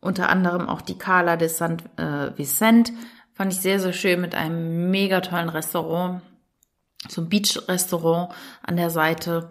Unter 0.00 0.28
anderem 0.28 0.68
auch 0.68 0.82
die 0.82 0.98
Cala 0.98 1.36
de 1.36 1.48
San 1.48 1.78
äh, 1.96 2.36
Vicente. 2.36 2.92
Fand 3.32 3.52
ich 3.52 3.60
sehr, 3.60 3.80
sehr 3.80 3.92
schön 3.92 4.20
mit 4.20 4.34
einem 4.34 4.90
mega 4.90 5.20
tollen 5.20 5.48
Restaurant. 5.48 6.20
So 7.08 7.22
ein 7.22 7.28
Beach-Restaurant 7.28 8.32
an 8.62 8.76
der 8.76 8.90
Seite, 8.90 9.50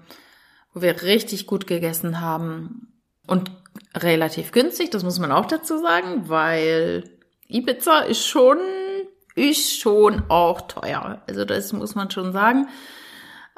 wo 0.73 0.81
wir 0.81 1.01
richtig 1.01 1.47
gut 1.47 1.67
gegessen 1.67 2.21
haben. 2.21 2.93
Und 3.25 3.51
relativ 3.95 4.51
günstig, 4.51 4.91
das 4.91 5.03
muss 5.03 5.19
man 5.19 5.31
auch 5.31 5.45
dazu 5.45 5.79
sagen, 5.79 6.29
weil 6.29 7.03
Ibiza 7.47 7.99
ist 7.99 8.25
schon, 8.25 8.57
ist 9.35 9.79
schon 9.79 10.23
auch 10.29 10.61
teuer. 10.61 11.21
Also 11.27 11.45
das 11.45 11.73
muss 11.73 11.95
man 11.95 12.11
schon 12.11 12.31
sagen. 12.31 12.67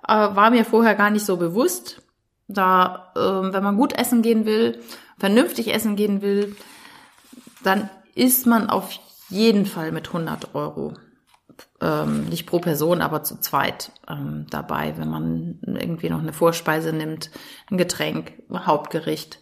Äh, 0.08 0.14
war 0.14 0.52
mir 0.52 0.66
vorher 0.66 0.96
gar 0.96 1.10
nicht 1.10 1.26
so 1.26 1.38
bewusst. 1.38 2.02
Da, 2.48 3.12
äh, 3.16 3.54
wenn 3.54 3.64
man 3.64 3.78
gut 3.78 3.94
essen 3.94 4.22
gehen 4.22 4.46
will, 4.46 4.80
vernünftig 5.18 5.74
essen 5.74 5.96
gehen 5.96 6.22
will, 6.22 6.56
dann 7.64 7.90
ist 8.14 8.46
man 8.46 8.70
auf 8.70 8.92
jeden 9.30 9.66
Fall 9.66 9.92
mit 9.92 10.08
100 10.08 10.54
Euro, 10.54 10.94
ähm, 11.82 12.26
nicht 12.26 12.46
pro 12.46 12.60
Person, 12.60 13.02
aber 13.02 13.24
zu 13.24 13.40
zweit 13.40 13.92
ähm, 14.08 14.46
dabei, 14.50 14.98
wenn 14.98 15.10
man 15.10 15.60
irgendwie 15.66 16.10
noch 16.10 16.20
eine 16.20 16.34
Vorspeise 16.34 16.94
nimmt, 16.94 17.32
ein 17.72 17.78
Getränk, 17.78 18.34
ein 18.50 18.68
Hauptgericht. 18.68 19.40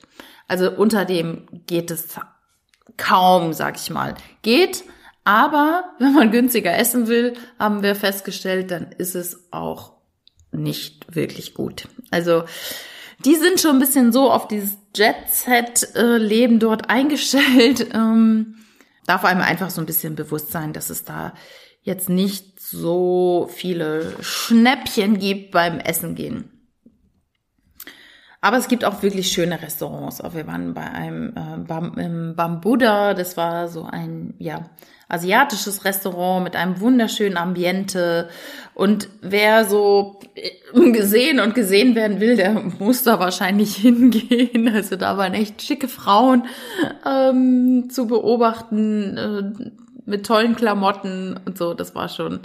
Also 0.47 0.71
unter 0.71 1.05
dem 1.05 1.47
geht 1.67 1.91
es 1.91 2.19
kaum, 2.97 3.53
sag 3.53 3.77
ich 3.77 3.89
mal. 3.89 4.15
Geht, 4.41 4.83
aber 5.23 5.85
wenn 5.99 6.13
man 6.13 6.31
günstiger 6.31 6.77
essen 6.77 7.07
will, 7.07 7.33
haben 7.59 7.83
wir 7.83 7.95
festgestellt, 7.95 8.71
dann 8.71 8.91
ist 8.91 9.15
es 9.15 9.47
auch 9.51 9.93
nicht 10.51 11.15
wirklich 11.15 11.53
gut. 11.53 11.87
Also 12.11 12.43
die 13.25 13.35
sind 13.35 13.59
schon 13.59 13.77
ein 13.77 13.79
bisschen 13.79 14.11
so 14.11 14.31
auf 14.31 14.47
dieses 14.47 14.77
Jet-Set-Leben 14.95 16.59
dort 16.59 16.89
eingestellt. 16.89 17.87
Ähm, 17.93 18.55
darf 19.05 19.25
einem 19.25 19.41
einfach 19.41 19.69
so 19.69 19.81
ein 19.81 19.85
bisschen 19.87 20.15
bewusst 20.15 20.51
sein, 20.51 20.73
dass 20.73 20.89
es 20.89 21.05
da 21.05 21.33
jetzt 21.81 22.09
nicht 22.09 22.59
so 22.59 23.49
viele 23.53 24.15
Schnäppchen 24.21 25.19
gibt 25.19 25.51
beim 25.51 25.79
Essen 25.79 26.15
gehen. 26.15 26.52
Aber 28.43 28.57
es 28.57 28.67
gibt 28.67 28.83
auch 28.83 29.01
wirklich 29.01 29.31
schöne 29.31 29.61
Restaurants. 29.61 30.19
Auch 30.19 30.33
wir 30.33 30.45
waren 30.47 30.73
bei 30.73 30.81
einem 30.81 31.33
äh, 31.33 32.01
im 32.03 32.35
Bambuda, 32.35 33.13
das 33.13 33.37
war 33.37 33.69
so 33.69 33.85
ein 33.85 34.33
ja 34.37 34.65
asiatisches 35.07 35.85
Restaurant 35.85 36.43
mit 36.43 36.57
einem 36.57 36.81
wunderschönen 36.81 37.37
Ambiente. 37.37 38.27
Und 38.73 39.07
wer 39.21 39.63
so 39.63 40.19
äh, 40.35 40.91
gesehen 40.91 41.39
und 41.39 41.55
gesehen 41.55 41.95
werden 41.95 42.19
will, 42.19 42.35
der 42.35 42.51
muss 42.79 43.03
da 43.03 43.17
wahrscheinlich 43.17 43.75
hingehen. 43.77 44.67
Also 44.67 44.97
da 44.97 45.17
waren 45.17 45.35
echt 45.35 45.61
schicke 45.61 45.87
Frauen 45.87 46.43
ähm, 47.09 47.87
zu 47.89 48.07
beobachten 48.07 49.17
äh, 49.17 49.71
mit 50.05 50.25
tollen 50.25 50.57
Klamotten 50.57 51.39
und 51.45 51.57
so. 51.57 51.73
Das 51.73 51.95
war 51.95 52.09
schon 52.09 52.41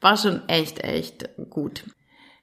war 0.00 0.16
schon 0.16 0.48
echt 0.48 0.82
echt 0.82 1.28
gut. 1.50 1.84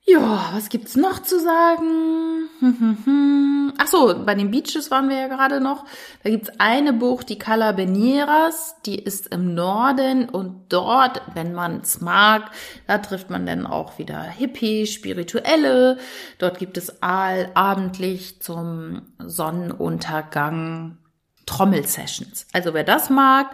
Ja, 0.05 0.49
was 0.53 0.67
gibt's 0.67 0.97
noch 0.97 1.21
zu 1.21 1.39
sagen? 1.39 2.49
Ach 3.77 3.87
so, 3.87 4.13
bei 4.25 4.35
den 4.35 4.51
Beaches 4.51 4.91
waren 4.91 5.07
wir 5.07 5.15
ja 5.15 5.27
gerade 5.29 5.61
noch. 5.61 5.85
Da 6.23 6.29
gibt's 6.29 6.51
eine 6.59 6.91
Bucht, 6.91 7.29
die 7.29 7.39
Calabenieras, 7.39 8.75
die 8.85 8.99
ist 8.99 9.27
im 9.27 9.55
Norden 9.55 10.27
und 10.27 10.73
dort, 10.73 11.21
wenn 11.35 11.53
man's 11.53 12.01
mag, 12.01 12.51
da 12.85 12.97
trifft 12.97 13.29
man 13.29 13.45
dann 13.45 13.65
auch 13.65 13.97
wieder 13.97 14.21
Hippie, 14.21 14.87
Spirituelle. 14.87 15.97
Dort 16.37 16.59
gibt 16.59 16.77
es 16.77 17.01
abendlich 17.01 18.41
zum 18.41 19.03
Sonnenuntergang 19.19 20.97
Trommelsessions. 21.45 22.47
Also 22.51 22.73
wer 22.73 22.83
das 22.83 23.09
mag, 23.09 23.51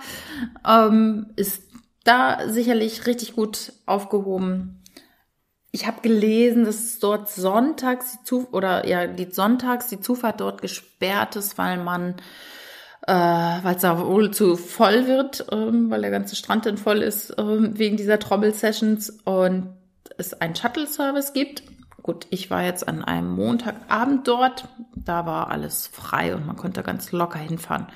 ähm, 0.67 1.27
ist 1.35 1.61
da 2.03 2.47
sicherlich 2.47 3.05
richtig 3.05 3.35
gut 3.35 3.73
aufgehoben 3.85 4.79
ich 5.71 5.85
habe 5.85 6.01
gelesen, 6.01 6.65
dass 6.65 6.99
dort 6.99 7.29
sonntags 7.29 8.13
die 8.13 8.23
Zuf 8.23 8.47
oder 8.51 8.87
ja 8.87 9.07
die 9.07 9.31
sonntags 9.31 9.87
die 9.87 9.99
Zufahrt 9.99 10.41
dort 10.41 10.61
gesperrt 10.61 11.35
ist, 11.35 11.57
weil 11.57 11.77
man 11.77 12.15
äh, 13.07 13.13
weil 13.13 13.75
es 13.75 13.81
da 13.81 14.05
wohl 14.05 14.31
zu 14.31 14.55
voll 14.55 15.07
wird, 15.07 15.45
ähm, 15.51 15.89
weil 15.89 16.01
der 16.01 16.11
ganze 16.11 16.35
Strand 16.35 16.65
dann 16.65 16.77
voll 16.77 17.01
ist 17.01 17.33
ähm, 17.37 17.77
wegen 17.77 17.97
dieser 17.97 18.19
Trommel-Sessions 18.19 19.09
und 19.23 19.75
es 20.17 20.33
einen 20.33 20.55
Shuttle-Service 20.55 21.33
gibt. 21.33 21.63
Gut, 22.01 22.27
ich 22.29 22.49
war 22.49 22.63
jetzt 22.63 22.87
an 22.87 23.03
einem 23.03 23.29
Montagabend 23.29 24.27
dort, 24.27 24.67
da 24.95 25.25
war 25.25 25.51
alles 25.51 25.87
frei 25.87 26.35
und 26.35 26.45
man 26.45 26.55
konnte 26.55 26.81
ganz 26.81 27.11
locker 27.11 27.39
hinfahren. 27.39 27.87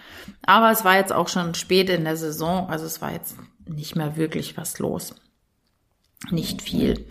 Aber 0.45 0.71
es 0.71 0.85
war 0.85 0.97
jetzt 0.97 1.13
auch 1.13 1.27
schon 1.27 1.53
spät 1.55 1.89
in 1.89 2.03
der 2.03 2.17
Saison, 2.17 2.69
also 2.69 2.85
es 2.85 3.01
war 3.01 3.11
jetzt 3.11 3.35
nicht 3.65 3.95
mehr 3.95 4.15
wirklich 4.15 4.57
was 4.57 4.79
los. 4.79 5.15
Nicht 6.29 6.61
viel. 6.61 7.07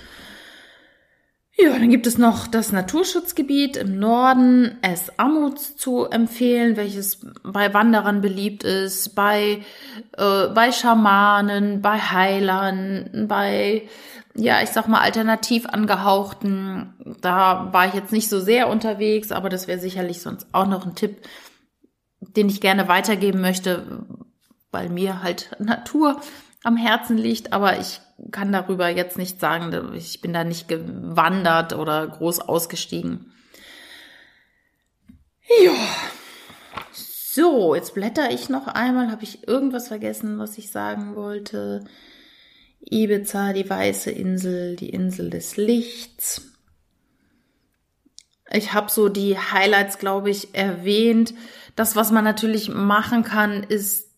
Ja, 1.62 1.78
dann 1.78 1.90
gibt 1.90 2.08
es 2.08 2.18
noch 2.18 2.48
das 2.48 2.72
Naturschutzgebiet 2.72 3.76
im 3.76 3.96
Norden, 4.00 4.78
Es 4.82 5.16
Amuts 5.16 5.76
zu 5.76 6.06
empfehlen, 6.06 6.76
welches 6.76 7.20
bei 7.44 7.72
Wanderern 7.72 8.20
beliebt 8.20 8.64
ist, 8.64 9.14
bei, 9.14 9.62
äh, 10.16 10.48
bei 10.48 10.72
Schamanen, 10.72 11.80
bei 11.80 11.98
Heilern, 12.00 13.26
bei, 13.28 13.88
ja, 14.34 14.60
ich 14.60 14.70
sag 14.70 14.88
mal, 14.88 15.02
alternativ 15.02 15.66
angehauchten. 15.66 16.94
Da 17.20 17.68
war 17.72 17.86
ich 17.86 17.94
jetzt 17.94 18.10
nicht 18.10 18.28
so 18.28 18.40
sehr 18.40 18.68
unterwegs, 18.68 19.30
aber 19.30 19.48
das 19.48 19.68
wäre 19.68 19.78
sicherlich 19.78 20.20
sonst 20.20 20.48
auch 20.50 20.66
noch 20.66 20.84
ein 20.84 20.96
Tipp, 20.96 21.18
den 22.20 22.48
ich 22.48 22.60
gerne 22.60 22.88
weitergeben 22.88 23.40
möchte, 23.40 24.04
weil 24.72 24.88
mir 24.88 25.22
halt 25.22 25.50
Natur 25.60 26.20
am 26.64 26.76
Herzen 26.76 27.16
liegt, 27.16 27.52
aber 27.52 27.78
ich 27.78 28.00
kann 28.32 28.52
darüber 28.52 28.88
jetzt 28.88 29.18
nicht 29.18 29.38
sagen, 29.38 29.92
ich 29.94 30.20
bin 30.20 30.32
da 30.32 30.44
nicht 30.44 30.68
gewandert 30.68 31.74
oder 31.74 32.06
groß 32.06 32.40
ausgestiegen. 32.40 33.32
Ja. 35.62 35.72
So, 36.92 37.74
jetzt 37.74 37.94
blätter 37.94 38.30
ich 38.30 38.48
noch 38.48 38.66
einmal. 38.66 39.10
Habe 39.10 39.24
ich 39.24 39.46
irgendwas 39.46 39.88
vergessen, 39.88 40.38
was 40.38 40.58
ich 40.58 40.70
sagen 40.70 41.14
wollte? 41.14 41.84
Ibiza, 42.80 43.52
die 43.52 43.68
weiße 43.68 44.10
Insel, 44.10 44.76
die 44.76 44.90
Insel 44.90 45.30
des 45.30 45.56
Lichts. 45.56 46.52
Ich 48.50 48.74
habe 48.74 48.90
so 48.90 49.08
die 49.08 49.38
Highlights, 49.38 49.98
glaube 49.98 50.30
ich, 50.30 50.54
erwähnt. 50.54 51.32
Das, 51.74 51.96
was 51.96 52.10
man 52.10 52.24
natürlich 52.24 52.68
machen 52.68 53.22
kann, 53.22 53.62
ist 53.62 54.11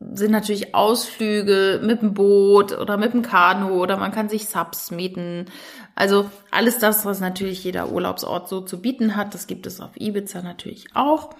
sind 0.00 0.30
natürlich 0.30 0.74
Ausflüge 0.74 1.80
mit 1.82 2.00
dem 2.00 2.14
Boot 2.14 2.72
oder 2.72 2.96
mit 2.96 3.12
dem 3.12 3.22
Kanu 3.22 3.82
oder 3.82 3.98
man 3.98 4.12
kann 4.12 4.30
sich 4.30 4.48
Subs 4.48 4.90
mieten. 4.90 5.46
Also 5.94 6.30
alles 6.50 6.78
das, 6.78 7.04
was 7.04 7.20
natürlich 7.20 7.62
jeder 7.64 7.92
Urlaubsort 7.92 8.48
so 8.48 8.62
zu 8.62 8.80
bieten 8.80 9.14
hat, 9.14 9.34
das 9.34 9.46
gibt 9.46 9.66
es 9.66 9.80
auf 9.80 9.90
Ibiza 9.96 10.40
natürlich 10.40 10.86
auch. 10.94 11.30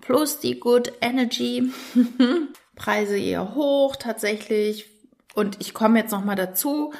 Plus 0.00 0.38
die 0.38 0.58
Good 0.58 0.92
Energy. 1.02 1.70
Preise 2.74 3.18
eher 3.18 3.54
hoch 3.54 3.96
tatsächlich. 3.96 4.86
Und 5.34 5.60
ich 5.60 5.74
komme 5.74 5.98
jetzt 5.98 6.12
nochmal 6.12 6.36
dazu, 6.36 6.94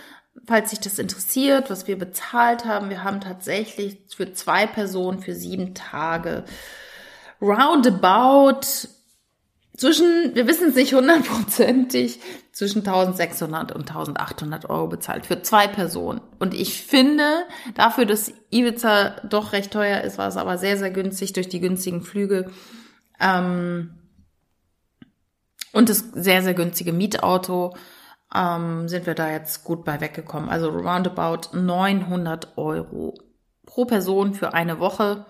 falls 0.47 0.69
sich 0.69 0.81
das 0.81 0.99
interessiert, 0.99 1.71
was 1.71 1.89
wir 1.89 1.99
bezahlt 1.99 2.67
haben. 2.67 2.91
Wir 2.91 3.03
haben 3.03 3.23
tatsächlich 3.23 3.99
für 4.15 4.35
zwei 4.35 4.67
Personen 4.67 5.21
für 5.21 5.35
sieben 5.35 5.75
Tage 5.75 6.45
roundabout 7.41 8.61
zwischen, 9.81 10.35
wir 10.35 10.47
wissen 10.47 10.69
es 10.69 10.75
nicht 10.75 10.93
hundertprozentig, 10.93 12.21
zwischen 12.53 12.81
1600 12.81 13.73
und 13.73 13.89
1800 13.89 14.69
Euro 14.69 14.89
bezahlt 14.89 15.25
für 15.25 15.41
zwei 15.41 15.69
Personen. 15.69 16.21
Und 16.39 16.53
ich 16.53 16.83
finde, 16.83 17.25
dafür, 17.75 18.05
dass 18.05 18.31
Ibiza 18.51 19.17
doch 19.25 19.53
recht 19.53 19.73
teuer 19.73 20.03
ist, 20.03 20.19
war 20.19 20.29
es 20.29 20.37
aber 20.37 20.59
sehr, 20.59 20.77
sehr 20.77 20.91
günstig 20.91 21.33
durch 21.33 21.49
die 21.49 21.61
günstigen 21.61 22.03
Flüge. 22.03 22.51
Ähm, 23.19 23.95
und 25.73 25.89
das 25.89 26.05
sehr, 26.13 26.43
sehr 26.43 26.55
günstige 26.55 26.93
Mietauto 26.93 27.75
ähm, 28.35 28.87
sind 28.87 29.07
wir 29.07 29.15
da 29.15 29.31
jetzt 29.31 29.65
gut 29.65 29.87
bei 29.87 30.03
weggekommen. 30.03 30.51
Also 30.51 30.69
roundabout 30.69 31.57
900 31.57 32.59
Euro 32.59 33.15
pro 33.65 33.87
Person 33.87 34.35
für 34.35 34.53
eine 34.53 34.79
Woche 34.79 35.25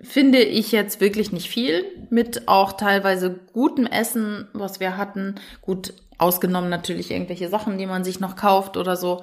finde 0.00 0.38
ich 0.38 0.72
jetzt 0.72 1.00
wirklich 1.00 1.32
nicht 1.32 1.48
viel, 1.48 1.84
mit 2.10 2.48
auch 2.48 2.72
teilweise 2.72 3.30
gutem 3.52 3.86
Essen, 3.86 4.48
was 4.52 4.80
wir 4.80 4.96
hatten. 4.96 5.36
Gut, 5.60 5.94
ausgenommen 6.18 6.70
natürlich 6.70 7.10
irgendwelche 7.10 7.48
Sachen, 7.48 7.78
die 7.78 7.86
man 7.86 8.04
sich 8.04 8.20
noch 8.20 8.36
kauft 8.36 8.76
oder 8.76 8.96
so. 8.96 9.22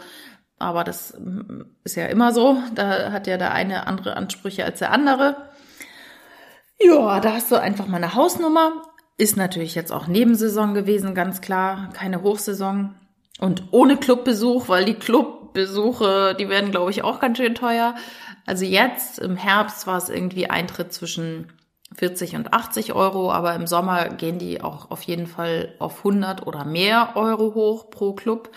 Aber 0.58 0.84
das 0.84 1.14
mm, 1.18 1.62
ist 1.84 1.96
ja 1.96 2.06
immer 2.08 2.34
so. 2.34 2.58
Da 2.74 3.12
hat 3.12 3.28
ja 3.28 3.38
der 3.38 3.54
eine 3.54 3.88
andere 3.88 4.18
Ansprüche 4.18 4.66
als 4.66 4.80
der 4.80 4.92
andere. 4.92 5.50
Ja, 6.80 7.20
da 7.20 7.34
hast 7.34 7.52
du 7.52 7.56
einfach 7.56 7.88
mal 7.88 7.98
eine 7.98 8.16
Hausnummer. 8.16 8.84
Ist 9.18 9.38
natürlich 9.38 9.76
jetzt 9.76 9.92
auch 9.92 10.08
Nebensaison 10.08 10.74
gewesen, 10.74 11.16
ganz 11.16 11.42
klar. 11.42 11.90
Keine 11.94 12.22
Hochsaison. 12.22 12.96
Und 13.40 13.64
ohne 13.72 13.98
Clubbesuch, 13.98 14.70
weil 14.70 14.86
die 14.86 14.94
Clubbesuche, 14.94 16.36
die 16.40 16.50
werden, 16.50 16.72
glaube 16.72 16.92
ich, 16.92 17.04
auch 17.04 17.20
ganz 17.20 17.38
schön 17.38 17.56
teuer. 17.56 17.96
Also 18.46 18.66
jetzt 18.66 19.20
im 19.20 19.36
Herbst 19.36 19.88
war 19.88 19.98
es 19.98 20.10
irgendwie 20.10 20.50
Eintritt 20.50 20.94
zwischen 20.94 21.52
40 21.96 22.36
und 22.36 22.54
80 22.54 22.94
Euro, 22.94 23.32
aber 23.32 23.56
im 23.56 23.68
Sommer 23.68 24.10
gehen 24.10 24.38
die 24.38 24.62
auch 24.62 24.92
auf 24.92 25.02
jeden 25.04 25.28
Fall 25.28 25.74
auf 25.80 26.00
100 26.00 26.46
oder 26.46 26.66
mehr 26.66 27.12
Euro 27.16 27.54
hoch 27.56 27.90
pro 27.90 28.14
Club. 28.14 28.52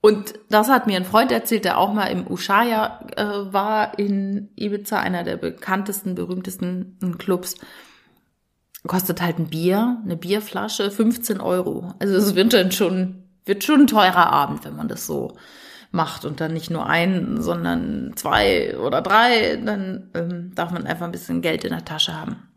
Und 0.00 0.34
das 0.50 0.68
hat 0.68 0.86
mir 0.86 0.96
ein 0.96 1.04
Freund 1.04 1.32
erzählt, 1.32 1.64
der 1.64 1.78
auch 1.78 1.92
mal 1.92 2.06
im 2.06 2.30
Ushuaia 2.30 3.00
äh, 3.16 3.52
war 3.52 3.98
in 3.98 4.50
Ibiza, 4.54 5.00
einer 5.00 5.24
der 5.24 5.36
bekanntesten, 5.36 6.14
berühmtesten 6.14 7.16
Clubs. 7.18 7.56
Kostet 8.86 9.20
halt 9.20 9.38
ein 9.40 9.48
Bier, 9.48 10.00
eine 10.04 10.16
Bierflasche, 10.16 10.92
15 10.92 11.40
Euro. 11.40 11.92
Also 11.98 12.14
es 12.14 12.36
wird 12.36 12.52
dann 12.52 12.70
schon, 12.70 13.24
wird 13.46 13.64
schon 13.64 13.80
ein 13.80 13.86
teurer 13.88 14.30
Abend, 14.30 14.64
wenn 14.64 14.76
man 14.76 14.86
das 14.86 15.06
so 15.06 15.36
macht 15.90 16.24
und 16.24 16.40
dann 16.40 16.52
nicht 16.52 16.70
nur 16.70 16.86
ein, 16.86 17.40
sondern 17.40 18.12
zwei 18.16 18.76
oder 18.78 19.02
drei, 19.02 19.56
dann 19.56 20.10
ähm, 20.14 20.52
darf 20.54 20.70
man 20.70 20.86
einfach 20.86 21.06
ein 21.06 21.12
bisschen 21.12 21.42
Geld 21.42 21.64
in 21.64 21.70
der 21.70 21.84
Tasche 21.84 22.18
haben. 22.18 22.48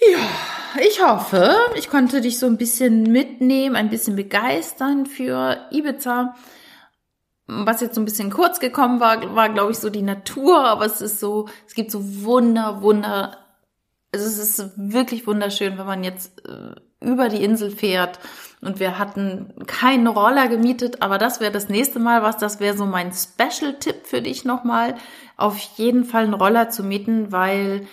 Ja, 0.00 0.80
ich 0.86 1.04
hoffe, 1.04 1.56
ich 1.76 1.88
konnte 1.88 2.20
dich 2.20 2.38
so 2.38 2.46
ein 2.46 2.56
bisschen 2.56 3.04
mitnehmen, 3.04 3.76
ein 3.76 3.90
bisschen 3.90 4.16
begeistern 4.16 5.06
für 5.06 5.66
Ibiza. 5.70 6.34
Was 7.46 7.80
jetzt 7.80 7.96
so 7.96 8.00
ein 8.00 8.04
bisschen 8.04 8.30
kurz 8.30 8.60
gekommen 8.60 9.00
war, 9.00 9.34
war 9.34 9.48
glaube 9.48 9.72
ich 9.72 9.78
so 9.78 9.90
die 9.90 10.02
Natur, 10.02 10.64
aber 10.64 10.86
es 10.86 11.00
ist 11.00 11.18
so, 11.18 11.48
es 11.66 11.74
gibt 11.74 11.90
so 11.90 12.22
wunder, 12.22 12.80
wunder, 12.80 13.38
also 14.12 14.24
es 14.24 14.38
ist 14.38 14.72
wirklich 14.76 15.26
wunderschön, 15.26 15.76
wenn 15.76 15.86
man 15.86 16.04
jetzt 16.04 16.46
äh, 16.46 16.74
über 17.00 17.28
die 17.28 17.42
Insel 17.42 17.70
fährt 17.70 18.20
und 18.62 18.78
wir 18.78 18.98
hatten 18.98 19.54
keinen 19.66 20.06
Roller 20.06 20.48
gemietet, 20.48 21.02
aber 21.02 21.18
das 21.18 21.40
wäre 21.40 21.52
das 21.52 21.68
nächste 21.68 21.98
Mal 21.98 22.22
was, 22.22 22.36
das 22.36 22.60
wäre 22.60 22.76
so 22.76 22.86
mein 22.86 23.12
Special-Tipp 23.12 24.06
für 24.06 24.20
dich 24.20 24.44
nochmal, 24.44 24.96
auf 25.36 25.58
jeden 25.58 26.04
Fall 26.04 26.24
einen 26.24 26.34
Roller 26.34 26.68
zu 26.68 26.82
mieten, 26.82 27.32
weil 27.32 27.86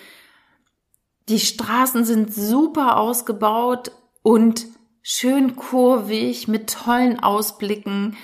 die 1.30 1.40
Straßen 1.40 2.06
sind 2.06 2.34
super 2.34 2.98
ausgebaut 2.98 3.92
und 4.24 4.66
schön 5.02 5.56
kurvig 5.56 6.48
mit 6.48 6.70
tollen 6.70 7.20
Ausblicken. 7.22 8.18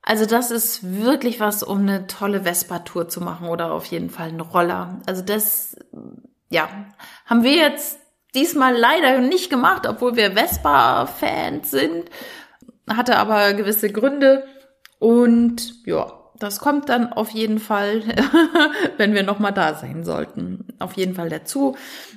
Also 0.00 0.26
das 0.26 0.50
ist 0.50 0.96
wirklich 0.96 1.38
was, 1.38 1.62
um 1.62 1.80
eine 1.80 2.06
tolle 2.06 2.42
Vespa-Tour 2.42 3.08
zu 3.08 3.20
machen 3.20 3.48
oder 3.48 3.72
auf 3.72 3.84
jeden 3.86 4.10
Fall 4.10 4.28
einen 4.28 4.40
Roller. 4.40 5.00
Also 5.06 5.22
das, 5.22 5.76
ja, 6.48 6.68
haben 7.26 7.42
wir 7.44 7.56
jetzt 7.56 8.01
diesmal 8.34 8.76
leider 8.76 9.18
nicht 9.18 9.50
gemacht, 9.50 9.86
obwohl 9.86 10.16
wir 10.16 10.32
Vespa-Fans 10.32 11.70
sind. 11.70 12.10
Hatte 12.88 13.16
aber 13.16 13.54
gewisse 13.54 13.90
Gründe. 13.90 14.44
Und 14.98 15.86
ja, 15.86 16.12
das 16.38 16.58
kommt 16.58 16.88
dann 16.88 17.12
auf 17.12 17.30
jeden 17.30 17.58
Fall, 17.60 18.02
wenn 18.96 19.14
wir 19.14 19.22
nochmal 19.22 19.52
da 19.52 19.74
sein 19.74 20.04
sollten, 20.04 20.66
auf 20.80 20.94
jeden 20.94 21.14
Fall 21.14 21.28
dazu. 21.28 21.76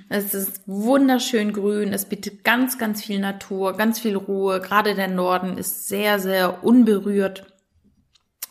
Es 0.10 0.34
ist 0.34 0.62
wunderschön 0.66 1.54
grün, 1.54 1.94
es 1.94 2.06
bietet 2.06 2.44
ganz, 2.44 2.78
ganz 2.78 3.04
viel 3.04 3.20
Natur, 3.20 3.74
ganz 3.74 4.00
viel 4.00 4.16
Ruhe. 4.16 4.62
Gerade 4.62 4.96
der 4.96 5.10
Norden 5.10 5.58
ist 5.58 5.88
sehr, 5.88 6.20
sehr 6.20 6.64
unberührt. 6.64 7.46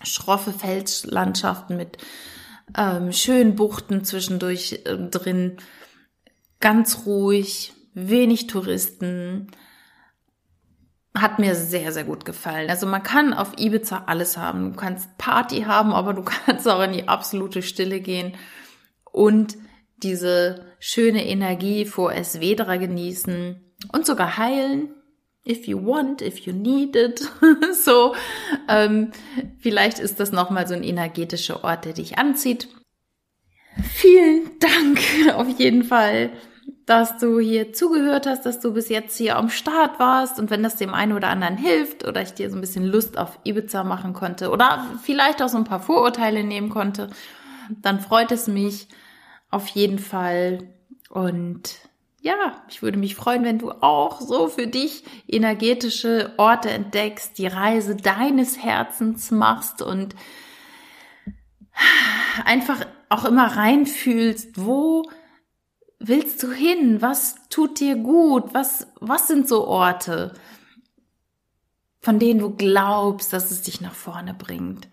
Schroffe 0.02 0.52
Felslandschaften 0.52 1.76
mit 1.76 1.98
ähm, 2.76 3.12
schönen 3.12 3.56
Buchten 3.56 4.04
zwischendurch 4.04 4.82
äh, 4.84 4.96
drin 4.96 5.56
ganz 6.60 7.06
ruhig, 7.06 7.72
wenig 7.94 8.46
Touristen. 8.46 9.48
Hat 11.16 11.38
mir 11.38 11.54
sehr, 11.54 11.92
sehr 11.92 12.04
gut 12.04 12.24
gefallen. 12.24 12.68
Also 12.68 12.86
man 12.86 13.02
kann 13.02 13.32
auf 13.32 13.52
Ibiza 13.56 14.04
alles 14.06 14.36
haben. 14.36 14.72
Du 14.72 14.76
kannst 14.76 15.16
Party 15.16 15.62
haben, 15.62 15.92
aber 15.92 16.12
du 16.12 16.22
kannst 16.46 16.66
auch 16.68 16.82
in 16.82 16.92
die 16.92 17.08
absolute 17.08 17.62
Stille 17.62 18.00
gehen 18.00 18.34
und 19.12 19.56
diese 20.02 20.66
schöne 20.78 21.26
Energie 21.26 21.84
vor 21.84 22.12
Esvedra 22.12 22.76
genießen 22.76 23.60
und 23.92 24.06
sogar 24.06 24.36
heilen. 24.36 24.90
If 25.46 25.66
you 25.66 25.84
want, 25.84 26.22
if 26.22 26.38
you 26.40 26.52
need 26.52 26.96
it. 26.96 27.20
so, 27.84 28.14
ähm, 28.68 29.12
vielleicht 29.58 29.98
ist 29.98 30.18
das 30.18 30.32
nochmal 30.32 30.66
so 30.66 30.74
ein 30.74 30.82
energetischer 30.82 31.64
Ort, 31.64 31.84
der 31.84 31.92
dich 31.92 32.18
anzieht. 32.18 32.68
Vielen 33.82 34.58
Dank 34.60 35.00
auf 35.34 35.48
jeden 35.58 35.84
Fall 35.84 36.30
dass 36.86 37.16
du 37.16 37.40
hier 37.40 37.72
zugehört 37.72 38.26
hast, 38.26 38.44
dass 38.44 38.60
du 38.60 38.74
bis 38.74 38.88
jetzt 38.88 39.16
hier 39.16 39.36
am 39.36 39.48
Start 39.48 39.98
warst. 39.98 40.38
Und 40.38 40.50
wenn 40.50 40.62
das 40.62 40.76
dem 40.76 40.92
einen 40.92 41.12
oder 41.12 41.28
anderen 41.28 41.56
hilft 41.56 42.06
oder 42.06 42.20
ich 42.20 42.34
dir 42.34 42.50
so 42.50 42.56
ein 42.56 42.60
bisschen 42.60 42.84
Lust 42.84 43.16
auf 43.16 43.38
Ibiza 43.44 43.84
machen 43.84 44.12
konnte 44.12 44.50
oder 44.50 44.86
vielleicht 45.02 45.42
auch 45.42 45.48
so 45.48 45.56
ein 45.56 45.64
paar 45.64 45.80
Vorurteile 45.80 46.44
nehmen 46.44 46.68
konnte, 46.68 47.08
dann 47.80 48.00
freut 48.00 48.32
es 48.32 48.48
mich 48.48 48.88
auf 49.50 49.68
jeden 49.68 49.98
Fall. 49.98 50.68
Und 51.08 51.76
ja, 52.20 52.34
ich 52.68 52.82
würde 52.82 52.98
mich 52.98 53.14
freuen, 53.14 53.44
wenn 53.44 53.58
du 53.58 53.70
auch 53.70 54.20
so 54.20 54.48
für 54.48 54.66
dich 54.66 55.04
energetische 55.26 56.34
Orte 56.36 56.70
entdeckst, 56.70 57.38
die 57.38 57.46
Reise 57.46 57.96
deines 57.96 58.62
Herzens 58.62 59.30
machst 59.30 59.80
und 59.80 60.14
einfach 62.44 62.84
auch 63.14 63.24
immer 63.24 63.56
reinfühlst, 63.56 64.64
wo 64.64 65.04
willst 65.98 66.42
du 66.42 66.52
hin? 66.52 67.00
Was 67.00 67.36
tut 67.48 67.80
dir 67.80 67.96
gut? 67.96 68.52
Was, 68.52 68.88
was 69.00 69.28
sind 69.28 69.48
so 69.48 69.66
Orte, 69.66 70.34
von 72.00 72.18
denen 72.18 72.40
du 72.40 72.50
glaubst, 72.50 73.32
dass 73.32 73.50
es 73.50 73.62
dich 73.62 73.80
nach 73.80 73.94
vorne 73.94 74.34
bringt? 74.34 74.88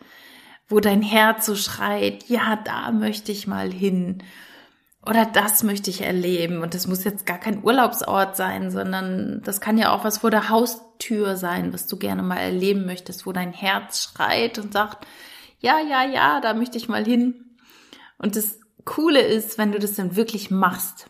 Wo 0.68 0.80
dein 0.80 1.02
Herz 1.02 1.46
so 1.46 1.56
schreit, 1.56 2.30
ja, 2.30 2.56
da 2.56 2.92
möchte 2.92 3.32
ich 3.32 3.48
mal 3.48 3.72
hin. 3.72 4.24
Oder 5.06 5.26
das 5.26 5.64
möchte 5.64 5.90
ich 5.90 6.02
erleben. 6.02 6.62
Und 6.62 6.76
das 6.76 6.88
muss 6.88 7.04
jetzt 7.04 7.26
gar 7.26 7.40
kein 7.40 7.64
Urlaubsort 7.64 8.38
sein, 8.38 8.72
sondern 8.72 9.42
das 9.44 9.60
kann 9.60 9.78
ja 9.78 9.92
auch 9.92 10.04
was 10.04 10.20
vor 10.20 10.32
der 10.32 10.50
Haustür 10.50 11.36
sein, 11.36 11.74
was 11.74 11.88
du 11.88 11.98
gerne 11.98 12.22
mal 12.22 12.38
erleben 12.38 12.86
möchtest, 12.86 13.26
wo 13.26 13.32
dein 13.32 13.52
Herz 13.52 14.04
schreit 14.04 14.60
und 14.60 14.72
sagt, 14.72 15.06
ja, 15.60 15.80
ja, 15.80 16.04
ja, 16.06 16.40
da 16.40 16.54
möchte 16.54 16.78
ich 16.78 16.88
mal 16.88 17.04
hin. 17.04 17.51
Und 18.22 18.36
das 18.36 18.60
Coole 18.86 19.22
ist, 19.22 19.58
wenn 19.58 19.72
du 19.72 19.80
das 19.80 19.96
dann 19.96 20.16
wirklich 20.16 20.52
machst. 20.52 21.08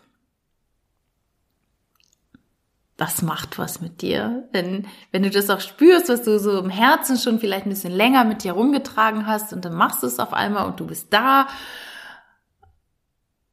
Das 2.95 3.21
macht 3.21 3.57
was 3.57 3.81
mit 3.81 4.01
dir. 4.01 4.47
Wenn, 4.53 4.87
wenn 5.11 5.23
du 5.23 5.29
das 5.29 5.49
auch 5.49 5.59
spürst, 5.59 6.07
was 6.07 6.23
du 6.23 6.39
so 6.39 6.57
im 6.59 6.69
Herzen 6.69 7.17
schon 7.17 7.39
vielleicht 7.39 7.65
ein 7.65 7.71
bisschen 7.71 7.91
länger 7.91 8.23
mit 8.23 8.43
dir 8.43 8.53
rumgetragen 8.53 9.27
hast 9.27 9.51
und 9.51 9.65
dann 9.65 9.73
machst 9.73 10.03
du 10.03 10.07
es 10.07 10.19
auf 10.19 10.31
einmal 10.31 10.67
und 10.67 10.79
du 10.79 10.87
bist 10.87 11.11
da 11.11 11.47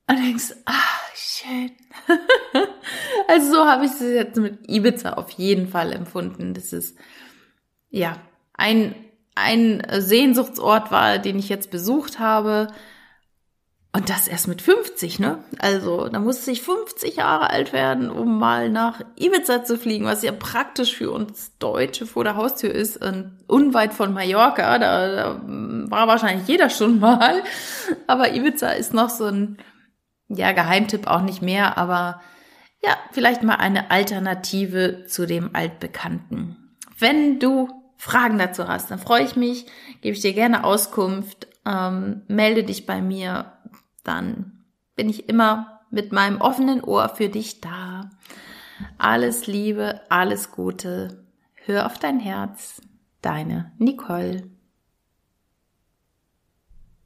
und 0.06 0.18
denkst, 0.18 0.54
ah, 0.66 0.72
schön. 1.14 1.72
also 3.28 3.52
so 3.52 3.66
habe 3.66 3.86
ich 3.86 3.92
es 3.92 4.00
jetzt 4.00 4.36
mit 4.36 4.68
Ibiza 4.68 5.14
auf 5.14 5.30
jeden 5.30 5.66
Fall 5.66 5.92
empfunden. 5.92 6.54
Das 6.54 6.72
ist, 6.72 6.96
ja, 7.90 8.20
ein, 8.52 8.94
ein 9.34 9.82
Sehnsuchtsort 9.98 10.92
war, 10.92 11.18
den 11.18 11.38
ich 11.38 11.48
jetzt 11.48 11.70
besucht 11.70 12.18
habe, 12.18 12.68
und 13.92 14.10
das 14.10 14.28
erst 14.28 14.48
mit 14.48 14.60
50, 14.60 15.18
ne? 15.18 15.42
Also, 15.58 16.08
da 16.08 16.20
musste 16.20 16.50
ich 16.50 16.60
50 16.62 17.16
Jahre 17.16 17.50
alt 17.50 17.72
werden, 17.72 18.10
um 18.10 18.38
mal 18.38 18.68
nach 18.68 19.00
Ibiza 19.16 19.64
zu 19.64 19.78
fliegen, 19.78 20.04
was 20.04 20.22
ja 20.22 20.32
praktisch 20.32 20.94
für 20.94 21.10
uns 21.10 21.56
Deutsche 21.58 22.06
vor 22.06 22.22
der 22.22 22.36
Haustür 22.36 22.70
ist, 22.70 23.02
und 23.02 23.38
unweit 23.46 23.94
von 23.94 24.12
Mallorca. 24.12 24.78
Da, 24.78 25.08
da 25.08 25.40
war 25.42 26.06
wahrscheinlich 26.06 26.46
jeder 26.46 26.68
schon 26.68 27.00
mal. 27.00 27.42
Aber 28.06 28.34
Ibiza 28.34 28.72
ist 28.72 28.92
noch 28.92 29.08
so 29.08 29.24
ein, 29.24 29.56
ja, 30.28 30.52
Geheimtipp 30.52 31.06
auch 31.06 31.22
nicht 31.22 31.40
mehr, 31.40 31.78
aber 31.78 32.20
ja, 32.84 32.96
vielleicht 33.12 33.42
mal 33.42 33.56
eine 33.56 33.90
Alternative 33.90 35.06
zu 35.06 35.26
dem 35.26 35.54
Altbekannten. 35.54 36.76
Wenn 36.98 37.38
du 37.40 37.68
Fragen 37.96 38.38
dazu 38.38 38.68
hast, 38.68 38.90
dann 38.90 38.98
freue 38.98 39.24
ich 39.24 39.34
mich, 39.34 39.66
gebe 40.02 40.14
ich 40.14 40.22
dir 40.22 40.34
gerne 40.34 40.62
Auskunft, 40.64 41.48
ähm, 41.66 42.22
melde 42.28 42.64
dich 42.64 42.86
bei 42.86 43.02
mir 43.02 43.57
dann 44.08 44.64
bin 44.96 45.08
ich 45.08 45.28
immer 45.28 45.80
mit 45.90 46.12
meinem 46.12 46.40
offenen 46.40 46.82
Ohr 46.82 47.08
für 47.08 47.28
dich 47.28 47.60
da. 47.60 48.10
Alles 48.96 49.46
Liebe, 49.46 50.00
alles 50.08 50.50
Gute. 50.50 51.24
Hör 51.54 51.86
auf 51.86 51.98
dein 51.98 52.18
Herz. 52.18 52.80
Deine 53.22 53.72
Nicole. 53.78 54.50